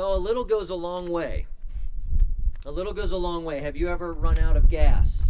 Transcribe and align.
Well, 0.00 0.16
a 0.16 0.16
little 0.16 0.44
goes 0.44 0.70
a 0.70 0.74
long 0.74 1.10
way. 1.10 1.46
A 2.64 2.70
little 2.70 2.94
goes 2.94 3.12
a 3.12 3.18
long 3.18 3.44
way. 3.44 3.60
Have 3.60 3.76
you 3.76 3.88
ever 3.88 4.14
run 4.14 4.38
out 4.38 4.56
of 4.56 4.70
gas? 4.70 5.24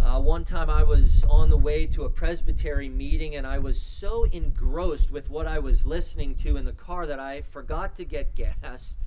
Uh, 0.00 0.20
one 0.20 0.44
time 0.44 0.70
I 0.70 0.84
was 0.84 1.24
on 1.28 1.50
the 1.50 1.56
way 1.56 1.84
to 1.86 2.04
a 2.04 2.08
presbytery 2.08 2.88
meeting 2.88 3.34
and 3.34 3.44
I 3.44 3.58
was 3.58 3.82
so 3.82 4.22
engrossed 4.30 5.10
with 5.10 5.28
what 5.30 5.48
I 5.48 5.58
was 5.58 5.84
listening 5.84 6.36
to 6.36 6.56
in 6.56 6.64
the 6.64 6.74
car 6.74 7.08
that 7.08 7.18
I 7.18 7.40
forgot 7.40 7.96
to 7.96 8.04
get 8.04 8.36
gas 8.36 8.98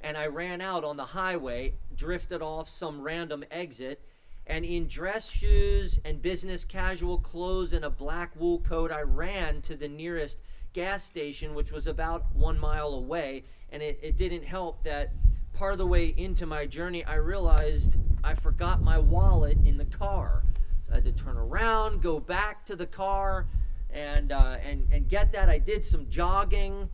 and 0.00 0.16
I 0.16 0.26
ran 0.26 0.60
out 0.60 0.82
on 0.82 0.96
the 0.96 1.04
highway, 1.04 1.74
drifted 1.94 2.42
off 2.42 2.68
some 2.68 3.00
random 3.00 3.44
exit, 3.52 4.04
and 4.48 4.64
in 4.64 4.88
dress 4.88 5.30
shoes 5.30 6.00
and 6.04 6.20
business 6.20 6.64
casual 6.64 7.18
clothes 7.18 7.72
and 7.72 7.84
a 7.84 7.90
black 7.90 8.32
wool 8.34 8.58
coat, 8.58 8.90
I 8.90 9.02
ran 9.02 9.62
to 9.62 9.76
the 9.76 9.86
nearest 9.86 10.38
gas 10.72 11.04
station, 11.04 11.54
which 11.54 11.70
was 11.70 11.86
about 11.86 12.34
one 12.34 12.58
mile 12.58 12.94
away. 12.94 13.44
And 13.70 13.82
it, 13.82 13.98
it 14.02 14.16
didn't 14.16 14.44
help 14.44 14.82
that 14.84 15.12
part 15.52 15.72
of 15.72 15.78
the 15.78 15.86
way 15.86 16.14
into 16.16 16.46
my 16.46 16.66
journey, 16.66 17.04
I 17.04 17.16
realized 17.16 17.98
I 18.22 18.34
forgot 18.34 18.82
my 18.82 18.98
wallet 18.98 19.58
in 19.64 19.76
the 19.76 19.84
car. 19.84 20.44
So 20.86 20.92
I 20.92 20.94
had 20.96 21.04
to 21.04 21.12
turn 21.12 21.36
around, 21.36 22.00
go 22.00 22.20
back 22.20 22.64
to 22.66 22.76
the 22.76 22.86
car, 22.86 23.46
and, 23.90 24.32
uh, 24.32 24.56
and, 24.62 24.86
and 24.92 25.08
get 25.08 25.32
that. 25.32 25.48
I 25.48 25.58
did 25.58 25.84
some 25.84 26.08
jogging 26.08 26.88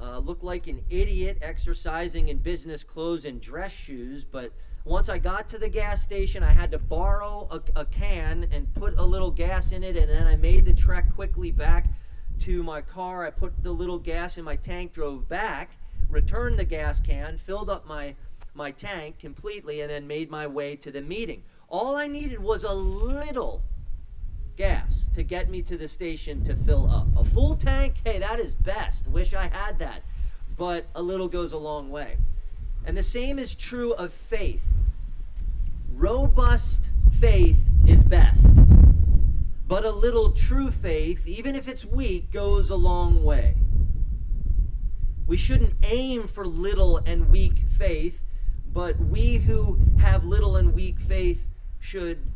uh, 0.00 0.18
looked 0.18 0.44
like 0.44 0.66
an 0.66 0.82
idiot 0.90 1.38
exercising 1.40 2.28
in 2.28 2.38
business 2.38 2.84
clothes 2.84 3.24
and 3.24 3.40
dress 3.40 3.72
shoes, 3.72 4.24
but 4.24 4.52
once 4.84 5.08
I 5.08 5.18
got 5.18 5.48
to 5.48 5.58
the 5.58 5.68
gas 5.68 6.02
station, 6.02 6.42
I 6.42 6.52
had 6.52 6.70
to 6.72 6.78
borrow 6.78 7.48
a, 7.50 7.80
a, 7.80 7.84
can 7.84 8.46
and 8.52 8.72
put 8.74 8.98
a 8.98 9.02
little 9.02 9.30
gas 9.30 9.72
in 9.72 9.82
it, 9.82 9.96
and 9.96 10.08
then 10.08 10.26
I 10.26 10.36
made 10.36 10.64
the 10.64 10.72
trek 10.72 11.12
quickly 11.14 11.50
back 11.50 11.88
to 12.40 12.62
my 12.62 12.82
car. 12.82 13.26
I 13.26 13.30
put 13.30 13.62
the 13.62 13.72
little 13.72 13.98
gas 13.98 14.38
in 14.38 14.44
my 14.44 14.56
tank, 14.56 14.92
drove 14.92 15.28
back, 15.28 15.76
returned 16.08 16.58
the 16.58 16.64
gas 16.64 17.00
can, 17.00 17.38
filled 17.38 17.70
up 17.70 17.86
my, 17.86 18.14
my 18.54 18.70
tank 18.70 19.18
completely, 19.18 19.80
and 19.80 19.90
then 19.90 20.06
made 20.06 20.30
my 20.30 20.46
way 20.46 20.76
to 20.76 20.90
the 20.90 21.02
meeting. 21.02 21.42
All 21.68 21.96
I 21.96 22.06
needed 22.06 22.40
was 22.40 22.64
a 22.64 22.72
little 22.72 23.62
gas 24.56 25.04
to 25.14 25.22
get 25.22 25.50
me 25.50 25.62
to 25.62 25.76
the 25.76 25.88
station 25.88 26.42
to 26.44 26.54
fill 26.54 26.90
up. 26.90 27.06
A 27.16 27.24
full 27.24 27.56
tank, 27.56 27.96
hey, 28.04 28.18
that 28.18 28.40
is 28.40 28.54
best. 28.54 29.08
Wish 29.08 29.34
I 29.34 29.48
had 29.48 29.78
that. 29.78 30.02
But 30.56 30.86
a 30.94 31.02
little 31.02 31.28
goes 31.28 31.52
a 31.52 31.58
long 31.58 31.90
way. 31.90 32.16
And 32.84 32.96
the 32.96 33.02
same 33.02 33.38
is 33.38 33.54
true 33.54 33.92
of 33.94 34.12
faith. 34.12 34.62
Robust 35.92 36.90
faith 37.20 37.58
is 37.86 38.02
best. 38.02 38.56
But 39.66 39.84
a 39.84 39.90
little 39.90 40.30
true 40.30 40.70
faith, 40.70 41.26
even 41.26 41.56
if 41.56 41.68
it's 41.68 41.84
weak, 41.84 42.30
goes 42.30 42.70
a 42.70 42.76
long 42.76 43.24
way. 43.24 43.56
We 45.26 45.36
shouldn't 45.36 45.74
aim 45.82 46.28
for 46.28 46.46
little 46.46 46.98
and 46.98 47.30
weak 47.30 47.64
faith, 47.68 48.24
but 48.72 48.98
we 48.98 49.36
who 49.36 49.78
have 49.98 50.24
little 50.24 50.56
and 50.56 50.74
weak 50.74 51.00
faith 51.00 51.46
should 51.80 52.32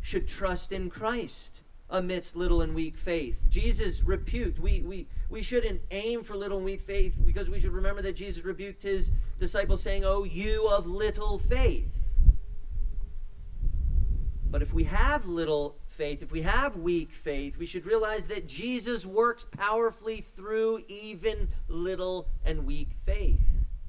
should 0.00 0.28
trust 0.28 0.70
in 0.70 0.90
Christ 0.90 1.62
amidst 1.88 2.36
little 2.36 2.60
and 2.60 2.74
weak 2.74 2.96
faith. 2.98 3.40
Jesus 3.48 4.02
rebuked. 4.02 4.58
We, 4.58 4.82
we, 4.82 5.08
we 5.30 5.42
shouldn't 5.42 5.80
aim 5.90 6.22
for 6.22 6.36
little 6.36 6.58
and 6.58 6.64
weak 6.64 6.82
faith 6.82 7.16
because 7.24 7.48
we 7.48 7.58
should 7.58 7.72
remember 7.72 8.02
that 8.02 8.14
Jesus 8.14 8.44
rebuked 8.44 8.82
his 8.82 9.10
disciples, 9.38 9.82
saying, 9.82 10.04
Oh, 10.04 10.24
you 10.24 10.68
of 10.68 10.86
little 10.86 11.38
faith. 11.38 11.88
But 14.50 14.60
if 14.60 14.74
we 14.74 14.84
have 14.84 15.26
little 15.26 15.78
faith, 15.94 16.22
if 16.22 16.32
we 16.32 16.42
have 16.42 16.76
weak 16.76 17.12
faith, 17.12 17.56
we 17.56 17.66
should 17.66 17.86
realize 17.86 18.26
that 18.26 18.46
Jesus 18.46 19.06
works 19.06 19.46
powerfully 19.50 20.20
through 20.20 20.82
even 20.88 21.48
little 21.68 22.28
and 22.44 22.66
weak 22.66 22.90
faith. 23.04 23.40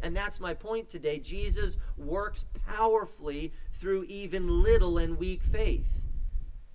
And 0.02 0.16
that's 0.16 0.39
my 0.39 0.53
point 0.53 0.88
today. 0.88 1.20
Jesus 1.20 1.78
works 1.97 2.45
powerfully 2.67 3.53
through 3.73 4.03
even 4.03 4.62
little 4.62 4.97
and 5.00 5.17
weak 5.17 5.42
faith. 5.42 6.03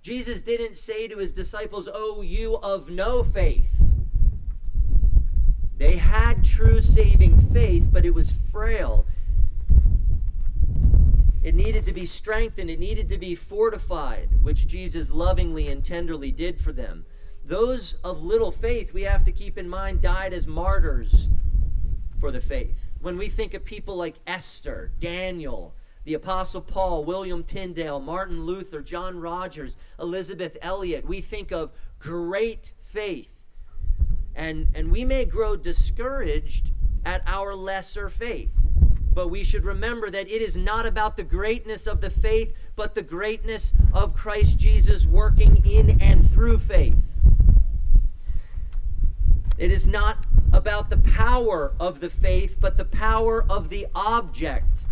Jesus 0.01 0.41
didn't 0.41 0.77
say 0.77 1.07
to 1.07 1.17
his 1.17 1.31
disciples, 1.31 1.87
Oh, 1.91 2.21
you 2.21 2.57
of 2.57 2.89
no 2.89 3.23
faith. 3.23 3.71
They 5.77 5.95
had 5.95 6.43
true 6.43 6.81
saving 6.81 7.51
faith, 7.51 7.87
but 7.91 8.05
it 8.05 8.13
was 8.13 8.31
frail. 8.51 9.05
It 11.43 11.55
needed 11.55 11.85
to 11.85 11.93
be 11.93 12.05
strengthened, 12.05 12.69
it 12.69 12.79
needed 12.79 13.09
to 13.09 13.17
be 13.17 13.33
fortified, 13.33 14.29
which 14.43 14.67
Jesus 14.67 15.11
lovingly 15.11 15.67
and 15.69 15.83
tenderly 15.83 16.31
did 16.31 16.61
for 16.61 16.71
them. 16.71 17.05
Those 17.43 17.95
of 18.03 18.23
little 18.23 18.51
faith, 18.51 18.93
we 18.93 19.01
have 19.03 19.23
to 19.23 19.31
keep 19.31 19.57
in 19.57 19.67
mind, 19.67 20.01
died 20.01 20.33
as 20.33 20.45
martyrs 20.45 21.29
for 22.19 22.31
the 22.31 22.39
faith. 22.39 22.91
When 22.99 23.17
we 23.17 23.27
think 23.27 23.55
of 23.55 23.65
people 23.65 23.95
like 23.95 24.19
Esther, 24.27 24.91
Daniel, 24.99 25.73
the 26.03 26.13
Apostle 26.13 26.61
Paul, 26.61 27.03
William 27.03 27.43
Tyndale, 27.43 27.99
Martin 27.99 28.45
Luther, 28.45 28.81
John 28.81 29.19
Rogers, 29.19 29.77
Elisabeth 29.99 30.57
Elliot. 30.61 31.05
We 31.05 31.21
think 31.21 31.51
of 31.51 31.71
great 31.99 32.73
faith. 32.81 33.43
And, 34.35 34.69
and 34.73 34.91
we 34.91 35.05
may 35.05 35.25
grow 35.25 35.55
discouraged 35.55 36.71
at 37.05 37.21
our 37.27 37.53
lesser 37.53 38.09
faith. 38.09 38.60
But 39.13 39.29
we 39.29 39.43
should 39.43 39.65
remember 39.65 40.09
that 40.09 40.29
it 40.29 40.41
is 40.41 40.55
not 40.55 40.85
about 40.85 41.17
the 41.17 41.23
greatness 41.23 41.85
of 41.85 42.01
the 42.01 42.09
faith, 42.09 42.53
but 42.75 42.95
the 42.95 43.01
greatness 43.01 43.73
of 43.93 44.15
Christ 44.15 44.57
Jesus 44.57 45.05
working 45.05 45.65
in 45.65 46.01
and 46.01 46.29
through 46.29 46.59
faith. 46.59 47.21
It 49.57 49.71
is 49.71 49.87
not 49.87 50.25
about 50.53 50.89
the 50.89 50.97
power 50.97 51.73
of 51.79 51.99
the 51.99 52.09
faith, 52.09 52.57
but 52.59 52.77
the 52.77 52.85
power 52.85 53.45
of 53.49 53.69
the 53.69 53.87
object 53.93 54.85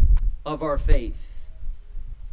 of 0.46 0.62
our 0.62 0.78
faith. 0.78 1.50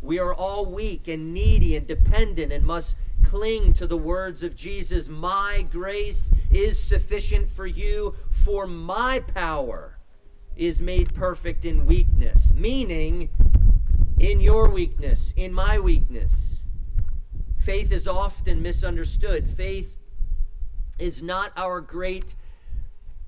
We 0.00 0.18
are 0.18 0.34
all 0.34 0.66
weak 0.66 1.08
and 1.08 1.32
needy 1.32 1.76
and 1.76 1.86
dependent 1.86 2.52
and 2.52 2.64
must 2.64 2.96
cling 3.24 3.72
to 3.74 3.86
the 3.86 3.96
words 3.96 4.42
of 4.42 4.54
Jesus 4.54 5.08
My 5.08 5.62
grace 5.62 6.30
is 6.50 6.80
sufficient 6.80 7.48
for 7.48 7.66
you, 7.66 8.14
for 8.30 8.66
my 8.66 9.20
power 9.20 9.95
is 10.56 10.80
made 10.80 11.14
perfect 11.14 11.64
in 11.64 11.86
weakness. 11.86 12.52
Meaning, 12.54 13.30
in 14.18 14.40
your 14.40 14.68
weakness, 14.68 15.34
in 15.36 15.52
my 15.52 15.78
weakness. 15.78 16.66
Faith 17.58 17.92
is 17.92 18.08
often 18.08 18.62
misunderstood. 18.62 19.48
Faith 19.50 19.96
is 20.98 21.22
not 21.22 21.52
our 21.56 21.80
great 21.80 22.34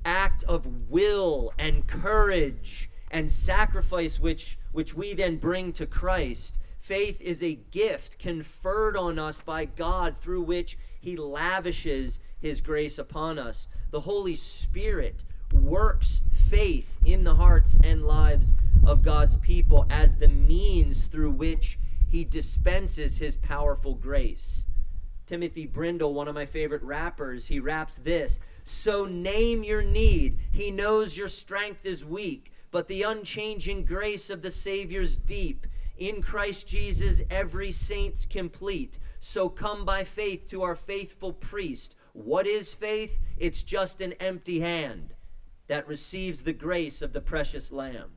act 0.04 0.44
of 0.44 0.90
will 0.90 1.52
and 1.58 1.86
courage 1.86 2.90
and 3.10 3.30
sacrifice 3.30 4.18
which 4.18 4.58
which 4.72 4.94
we 4.94 5.14
then 5.14 5.36
bring 5.36 5.72
to 5.72 5.86
Christ. 5.86 6.58
Faith 6.78 7.20
is 7.20 7.42
a 7.42 7.54
gift 7.54 8.18
conferred 8.18 8.96
on 8.96 9.18
us 9.18 9.40
by 9.40 9.64
God 9.64 10.16
through 10.16 10.42
which 10.42 10.78
He 11.00 11.16
lavishes 11.16 12.18
His 12.38 12.60
grace 12.60 12.98
upon 12.98 13.38
us. 13.38 13.68
The 13.90 14.00
Holy 14.00 14.36
Spirit 14.36 15.24
works 15.52 16.22
faith 16.48 16.98
in 17.04 17.24
the 17.24 17.34
hearts 17.34 17.76
and 17.82 18.04
lives 18.04 18.54
of 18.86 19.02
God's 19.02 19.36
people 19.36 19.86
as 19.90 20.16
the 20.16 20.28
means 20.28 21.04
through 21.04 21.32
which 21.32 21.78
He 22.08 22.24
dispenses 22.24 23.18
His 23.18 23.36
powerful 23.36 23.94
grace. 23.94 24.66
Timothy 25.26 25.66
Brindle, 25.66 26.14
one 26.14 26.28
of 26.28 26.34
my 26.34 26.46
favorite 26.46 26.82
rappers, 26.82 27.46
he 27.46 27.60
raps 27.60 27.96
this 27.96 28.38
So 28.64 29.04
name 29.04 29.62
your 29.62 29.82
need. 29.82 30.38
He 30.50 30.70
knows 30.70 31.18
your 31.18 31.28
strength 31.28 31.84
is 31.84 32.04
weak 32.04 32.50
but 32.70 32.88
the 32.88 33.02
unchanging 33.02 33.84
grace 33.84 34.30
of 34.30 34.42
the 34.42 34.50
Savior's 34.50 35.16
deep. 35.16 35.66
In 35.96 36.22
Christ 36.22 36.68
Jesus, 36.68 37.22
every 37.30 37.72
saint's 37.72 38.26
complete. 38.26 38.98
So 39.20 39.48
come 39.48 39.84
by 39.84 40.04
faith 40.04 40.48
to 40.50 40.62
our 40.62 40.76
faithful 40.76 41.32
priest. 41.32 41.96
What 42.12 42.46
is 42.46 42.74
faith? 42.74 43.18
It's 43.36 43.62
just 43.62 44.00
an 44.00 44.12
empty 44.14 44.60
hand 44.60 45.14
that 45.68 45.86
receives 45.86 46.42
the 46.42 46.52
grace 46.52 47.00
of 47.00 47.12
the 47.12 47.20
precious 47.20 47.70
Lamb. 47.70 48.10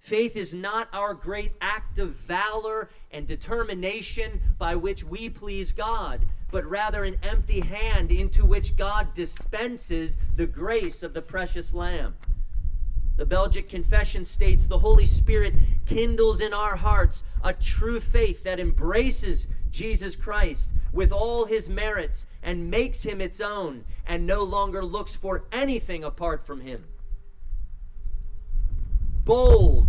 Faith 0.00 0.34
is 0.34 0.54
not 0.54 0.88
our 0.94 1.12
great 1.12 1.52
act 1.60 1.98
of 1.98 2.10
valor 2.10 2.90
and 3.10 3.26
determination 3.26 4.40
by 4.58 4.74
which 4.74 5.04
we 5.04 5.28
please 5.28 5.72
God, 5.72 6.24
but 6.50 6.64
rather 6.64 7.04
an 7.04 7.16
empty 7.22 7.60
hand 7.60 8.10
into 8.10 8.44
which 8.44 8.76
God 8.76 9.12
dispenses 9.12 10.16
the 10.34 10.46
grace 10.46 11.02
of 11.02 11.12
the 11.12 11.22
precious 11.22 11.74
Lamb. 11.74 12.16
The 13.20 13.26
Belgic 13.26 13.68
Confession 13.68 14.24
states 14.24 14.66
the 14.66 14.78
Holy 14.78 15.04
Spirit 15.04 15.52
kindles 15.84 16.40
in 16.40 16.54
our 16.54 16.76
hearts 16.76 17.22
a 17.44 17.52
true 17.52 18.00
faith 18.00 18.44
that 18.44 18.58
embraces 18.58 19.46
Jesus 19.70 20.16
Christ 20.16 20.72
with 20.90 21.12
all 21.12 21.44
his 21.44 21.68
merits 21.68 22.24
and 22.42 22.70
makes 22.70 23.02
him 23.02 23.20
its 23.20 23.38
own 23.38 23.84
and 24.06 24.26
no 24.26 24.42
longer 24.42 24.82
looks 24.82 25.14
for 25.14 25.44
anything 25.52 26.02
apart 26.02 26.46
from 26.46 26.62
him. 26.62 26.86
Bold 29.26 29.88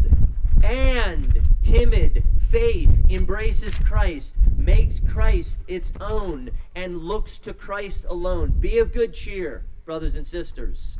and 0.62 1.40
timid 1.62 2.26
faith 2.38 2.92
embraces 3.10 3.78
Christ, 3.78 4.36
makes 4.58 5.00
Christ 5.00 5.62
its 5.70 5.94
own, 6.02 6.52
and 6.76 6.98
looks 6.98 7.38
to 7.38 7.54
Christ 7.54 8.04
alone. 8.10 8.50
Be 8.60 8.80
of 8.80 8.92
good 8.92 9.14
cheer, 9.14 9.64
brothers 9.86 10.18
and 10.18 10.28
sisters. 10.28 10.98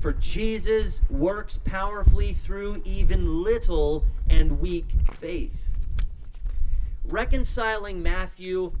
For 0.00 0.12
Jesus 0.12 1.00
works 1.10 1.58
powerfully 1.64 2.32
through 2.32 2.82
even 2.84 3.42
little 3.42 4.04
and 4.30 4.60
weak 4.60 4.92
faith. 5.14 5.70
Reconciling 7.04 8.00
Matthew 8.00 8.72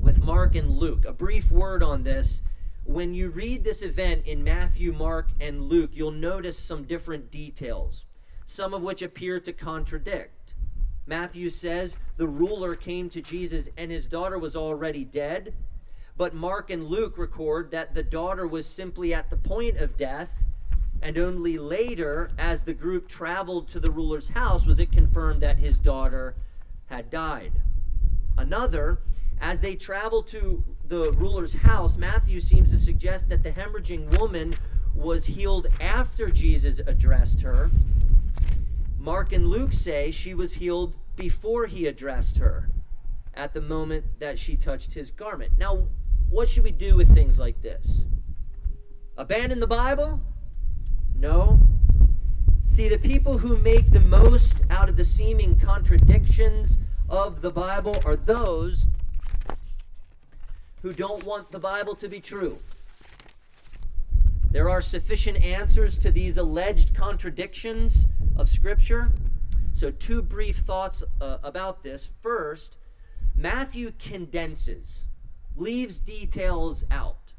with 0.00 0.20
Mark 0.24 0.56
and 0.56 0.70
Luke. 0.70 1.04
A 1.04 1.12
brief 1.12 1.50
word 1.50 1.82
on 1.82 2.02
this. 2.02 2.42
When 2.84 3.14
you 3.14 3.30
read 3.30 3.62
this 3.62 3.82
event 3.82 4.26
in 4.26 4.42
Matthew, 4.42 4.92
Mark, 4.92 5.28
and 5.38 5.62
Luke, 5.62 5.90
you'll 5.92 6.10
notice 6.10 6.58
some 6.58 6.82
different 6.82 7.30
details, 7.30 8.06
some 8.44 8.74
of 8.74 8.82
which 8.82 9.02
appear 9.02 9.38
to 9.38 9.52
contradict. 9.52 10.54
Matthew 11.06 11.50
says 11.50 11.96
the 12.16 12.26
ruler 12.26 12.74
came 12.74 13.08
to 13.10 13.20
Jesus 13.20 13.68
and 13.76 13.92
his 13.92 14.08
daughter 14.08 14.38
was 14.38 14.56
already 14.56 15.04
dead. 15.04 15.54
But 16.16 16.34
Mark 16.34 16.70
and 16.70 16.86
Luke 16.86 17.18
record 17.18 17.70
that 17.70 17.94
the 17.94 18.02
daughter 18.02 18.46
was 18.46 18.66
simply 18.66 19.14
at 19.14 19.30
the 19.30 19.36
point 19.36 19.78
of 19.78 19.96
death, 19.96 20.44
and 21.00 21.18
only 21.18 21.58
later, 21.58 22.30
as 22.38 22.62
the 22.62 22.74
group 22.74 23.08
traveled 23.08 23.68
to 23.68 23.80
the 23.80 23.90
ruler's 23.90 24.28
house, 24.28 24.66
was 24.66 24.78
it 24.78 24.92
confirmed 24.92 25.42
that 25.42 25.58
his 25.58 25.78
daughter 25.78 26.36
had 26.86 27.10
died. 27.10 27.52
Another, 28.38 29.00
as 29.40 29.60
they 29.60 29.74
traveled 29.74 30.28
to 30.28 30.62
the 30.86 31.10
ruler's 31.12 31.54
house, 31.54 31.96
Matthew 31.96 32.40
seems 32.40 32.70
to 32.70 32.78
suggest 32.78 33.28
that 33.30 33.42
the 33.42 33.50
hemorrhaging 33.50 34.18
woman 34.18 34.54
was 34.94 35.26
healed 35.26 35.66
after 35.80 36.30
Jesus 36.30 36.78
addressed 36.86 37.40
her. 37.40 37.70
Mark 38.98 39.32
and 39.32 39.48
Luke 39.48 39.72
say 39.72 40.10
she 40.10 40.34
was 40.34 40.54
healed 40.54 40.94
before 41.16 41.66
he 41.66 41.86
addressed 41.86 42.38
her 42.38 42.68
at 43.34 43.54
the 43.54 43.60
moment 43.60 44.04
that 44.20 44.38
she 44.38 44.56
touched 44.56 44.92
his 44.92 45.10
garment. 45.10 45.52
Now, 45.58 45.88
what 46.32 46.48
should 46.48 46.64
we 46.64 46.70
do 46.72 46.96
with 46.96 47.14
things 47.14 47.38
like 47.38 47.60
this? 47.60 48.06
Abandon 49.18 49.60
the 49.60 49.66
Bible? 49.66 50.18
No. 51.14 51.60
See, 52.62 52.88
the 52.88 52.98
people 52.98 53.36
who 53.36 53.58
make 53.58 53.90
the 53.90 54.00
most 54.00 54.56
out 54.70 54.88
of 54.88 54.96
the 54.96 55.04
seeming 55.04 55.58
contradictions 55.58 56.78
of 57.10 57.42
the 57.42 57.50
Bible 57.50 58.00
are 58.06 58.16
those 58.16 58.86
who 60.80 60.94
don't 60.94 61.22
want 61.24 61.52
the 61.52 61.58
Bible 61.58 61.94
to 61.96 62.08
be 62.08 62.18
true. 62.18 62.58
There 64.50 64.70
are 64.70 64.80
sufficient 64.80 65.36
answers 65.44 65.98
to 65.98 66.10
these 66.10 66.38
alleged 66.38 66.94
contradictions 66.94 68.06
of 68.36 68.48
Scripture. 68.48 69.12
So, 69.74 69.90
two 69.90 70.22
brief 70.22 70.58
thoughts 70.58 71.04
uh, 71.20 71.38
about 71.42 71.82
this. 71.82 72.10
First, 72.22 72.78
Matthew 73.36 73.92
condenses 73.98 75.04
leaves 75.56 76.00
details 76.00 76.84
out. 76.90 77.32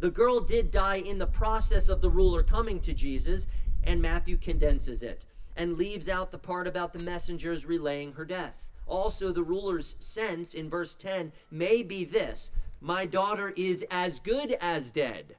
The 0.00 0.10
girl 0.10 0.40
did 0.40 0.70
die 0.70 0.96
in 0.96 1.18
the 1.18 1.26
process 1.26 1.88
of 1.88 2.00
the 2.00 2.10
ruler 2.10 2.42
coming 2.42 2.80
to 2.80 2.94
Jesus, 2.94 3.46
and 3.82 4.00
Matthew 4.00 4.36
condenses 4.36 5.02
it 5.02 5.24
and 5.56 5.76
leaves 5.76 6.08
out 6.08 6.30
the 6.30 6.38
part 6.38 6.68
about 6.68 6.92
the 6.92 7.00
messengers 7.00 7.66
relaying 7.66 8.12
her 8.12 8.24
death. 8.24 8.68
Also, 8.86 9.32
the 9.32 9.42
ruler's 9.42 9.96
sense 9.98 10.54
in 10.54 10.70
verse 10.70 10.94
10 10.94 11.32
may 11.50 11.82
be 11.82 12.04
this 12.04 12.52
My 12.80 13.04
daughter 13.04 13.52
is 13.56 13.84
as 13.90 14.20
good 14.20 14.56
as 14.60 14.92
dead, 14.92 15.36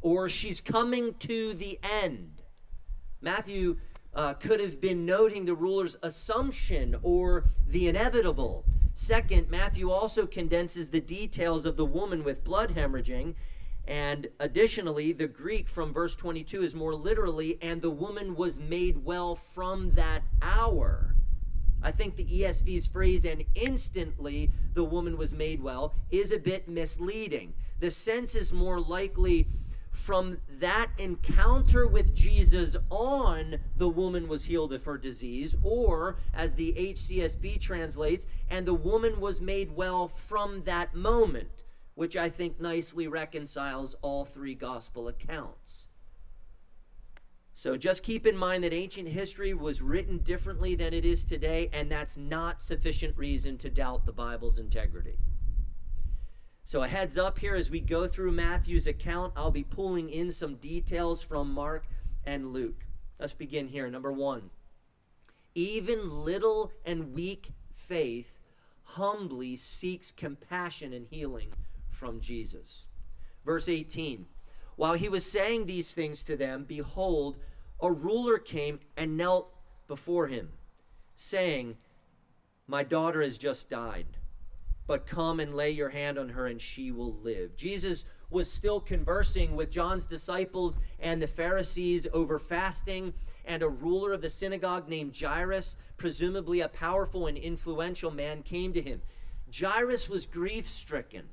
or 0.00 0.28
she's 0.28 0.60
coming 0.60 1.14
to 1.20 1.52
the 1.52 1.78
end. 1.82 2.42
Matthew 3.20 3.76
uh, 4.14 4.32
could 4.34 4.60
have 4.60 4.80
been 4.80 5.04
noting 5.04 5.44
the 5.44 5.54
ruler's 5.54 5.96
assumption 6.02 6.96
or 7.02 7.44
the 7.68 7.86
inevitable. 7.86 8.64
Second, 8.98 9.50
Matthew 9.50 9.90
also 9.90 10.26
condenses 10.26 10.88
the 10.88 11.02
details 11.02 11.66
of 11.66 11.76
the 11.76 11.84
woman 11.84 12.24
with 12.24 12.42
blood 12.42 12.74
hemorrhaging. 12.74 13.34
And 13.86 14.28
additionally, 14.40 15.12
the 15.12 15.28
Greek 15.28 15.68
from 15.68 15.92
verse 15.92 16.16
22 16.16 16.62
is 16.62 16.74
more 16.74 16.94
literally, 16.94 17.58
and 17.60 17.82
the 17.82 17.90
woman 17.90 18.34
was 18.34 18.58
made 18.58 19.04
well 19.04 19.34
from 19.34 19.92
that 19.92 20.22
hour. 20.40 21.14
I 21.82 21.90
think 21.90 22.16
the 22.16 22.24
ESV's 22.24 22.86
phrase, 22.86 23.26
and 23.26 23.44
instantly 23.54 24.50
the 24.72 24.84
woman 24.84 25.18
was 25.18 25.34
made 25.34 25.62
well, 25.62 25.94
is 26.10 26.32
a 26.32 26.38
bit 26.38 26.66
misleading. 26.66 27.52
The 27.80 27.90
sense 27.90 28.34
is 28.34 28.50
more 28.50 28.80
likely 28.80 29.46
from 29.96 30.38
that 30.60 30.90
encounter 30.98 31.86
with 31.86 32.14
Jesus 32.14 32.76
on, 32.90 33.58
the 33.76 33.88
woman 33.88 34.28
was 34.28 34.44
healed 34.44 34.72
of 34.72 34.84
her 34.84 34.98
disease, 34.98 35.56
or 35.62 36.16
as 36.34 36.54
the 36.54 36.72
HCSB 36.74 37.58
translates, 37.58 38.26
and 38.50 38.66
the 38.66 38.74
woman 38.74 39.20
was 39.20 39.40
made 39.40 39.74
well 39.74 40.06
from 40.06 40.62
that 40.64 40.94
moment, 40.94 41.64
which 41.94 42.16
I 42.16 42.28
think 42.28 42.60
nicely 42.60 43.08
reconciles 43.08 43.96
all 44.02 44.24
three 44.24 44.54
gospel 44.54 45.08
accounts. 45.08 45.88
So 47.54 47.78
just 47.78 48.02
keep 48.02 48.26
in 48.26 48.36
mind 48.36 48.62
that 48.64 48.74
ancient 48.74 49.08
history 49.08 49.54
was 49.54 49.80
written 49.80 50.18
differently 50.18 50.74
than 50.74 50.92
it 50.92 51.06
is 51.06 51.24
today, 51.24 51.70
and 51.72 51.90
that's 51.90 52.18
not 52.18 52.60
sufficient 52.60 53.16
reason 53.16 53.56
to 53.58 53.70
doubt 53.70 54.04
the 54.04 54.12
Bible's 54.12 54.58
integrity. 54.58 55.16
So, 56.66 56.82
a 56.82 56.88
heads 56.88 57.16
up 57.16 57.38
here 57.38 57.54
as 57.54 57.70
we 57.70 57.78
go 57.78 58.08
through 58.08 58.32
Matthew's 58.32 58.88
account, 58.88 59.32
I'll 59.36 59.52
be 59.52 59.62
pulling 59.62 60.10
in 60.10 60.32
some 60.32 60.56
details 60.56 61.22
from 61.22 61.54
Mark 61.54 61.86
and 62.24 62.52
Luke. 62.52 62.84
Let's 63.20 63.32
begin 63.32 63.68
here. 63.68 63.88
Number 63.88 64.10
one 64.10 64.50
even 65.54 66.24
little 66.24 66.72
and 66.84 67.14
weak 67.14 67.52
faith 67.72 68.40
humbly 68.82 69.54
seeks 69.54 70.10
compassion 70.10 70.92
and 70.92 71.06
healing 71.06 71.52
from 71.88 72.18
Jesus. 72.18 72.86
Verse 73.44 73.68
18 73.68 74.26
While 74.74 74.94
he 74.94 75.08
was 75.08 75.24
saying 75.24 75.66
these 75.66 75.92
things 75.92 76.24
to 76.24 76.36
them, 76.36 76.64
behold, 76.64 77.36
a 77.80 77.92
ruler 77.92 78.38
came 78.38 78.80
and 78.96 79.16
knelt 79.16 79.54
before 79.86 80.26
him, 80.26 80.48
saying, 81.14 81.76
My 82.66 82.82
daughter 82.82 83.22
has 83.22 83.38
just 83.38 83.70
died 83.70 84.18
but 84.86 85.06
come 85.06 85.40
and 85.40 85.54
lay 85.54 85.70
your 85.70 85.88
hand 85.88 86.18
on 86.18 86.28
her 86.30 86.46
and 86.46 86.60
she 86.60 86.90
will 86.90 87.14
live. 87.22 87.56
Jesus 87.56 88.04
was 88.30 88.50
still 88.50 88.80
conversing 88.80 89.56
with 89.56 89.70
John's 89.70 90.06
disciples 90.06 90.78
and 90.98 91.20
the 91.20 91.26
Pharisees 91.26 92.06
over 92.12 92.38
fasting, 92.38 93.14
and 93.44 93.62
a 93.62 93.68
ruler 93.68 94.12
of 94.12 94.22
the 94.22 94.28
synagogue 94.28 94.88
named 94.88 95.16
Jairus, 95.16 95.76
presumably 95.96 96.60
a 96.60 96.68
powerful 96.68 97.26
and 97.26 97.38
influential 97.38 98.10
man, 98.10 98.42
came 98.42 98.72
to 98.72 98.82
him. 98.82 99.02
Jairus 99.56 100.08
was 100.08 100.26
grief 100.26 100.66
stricken. 100.66 101.28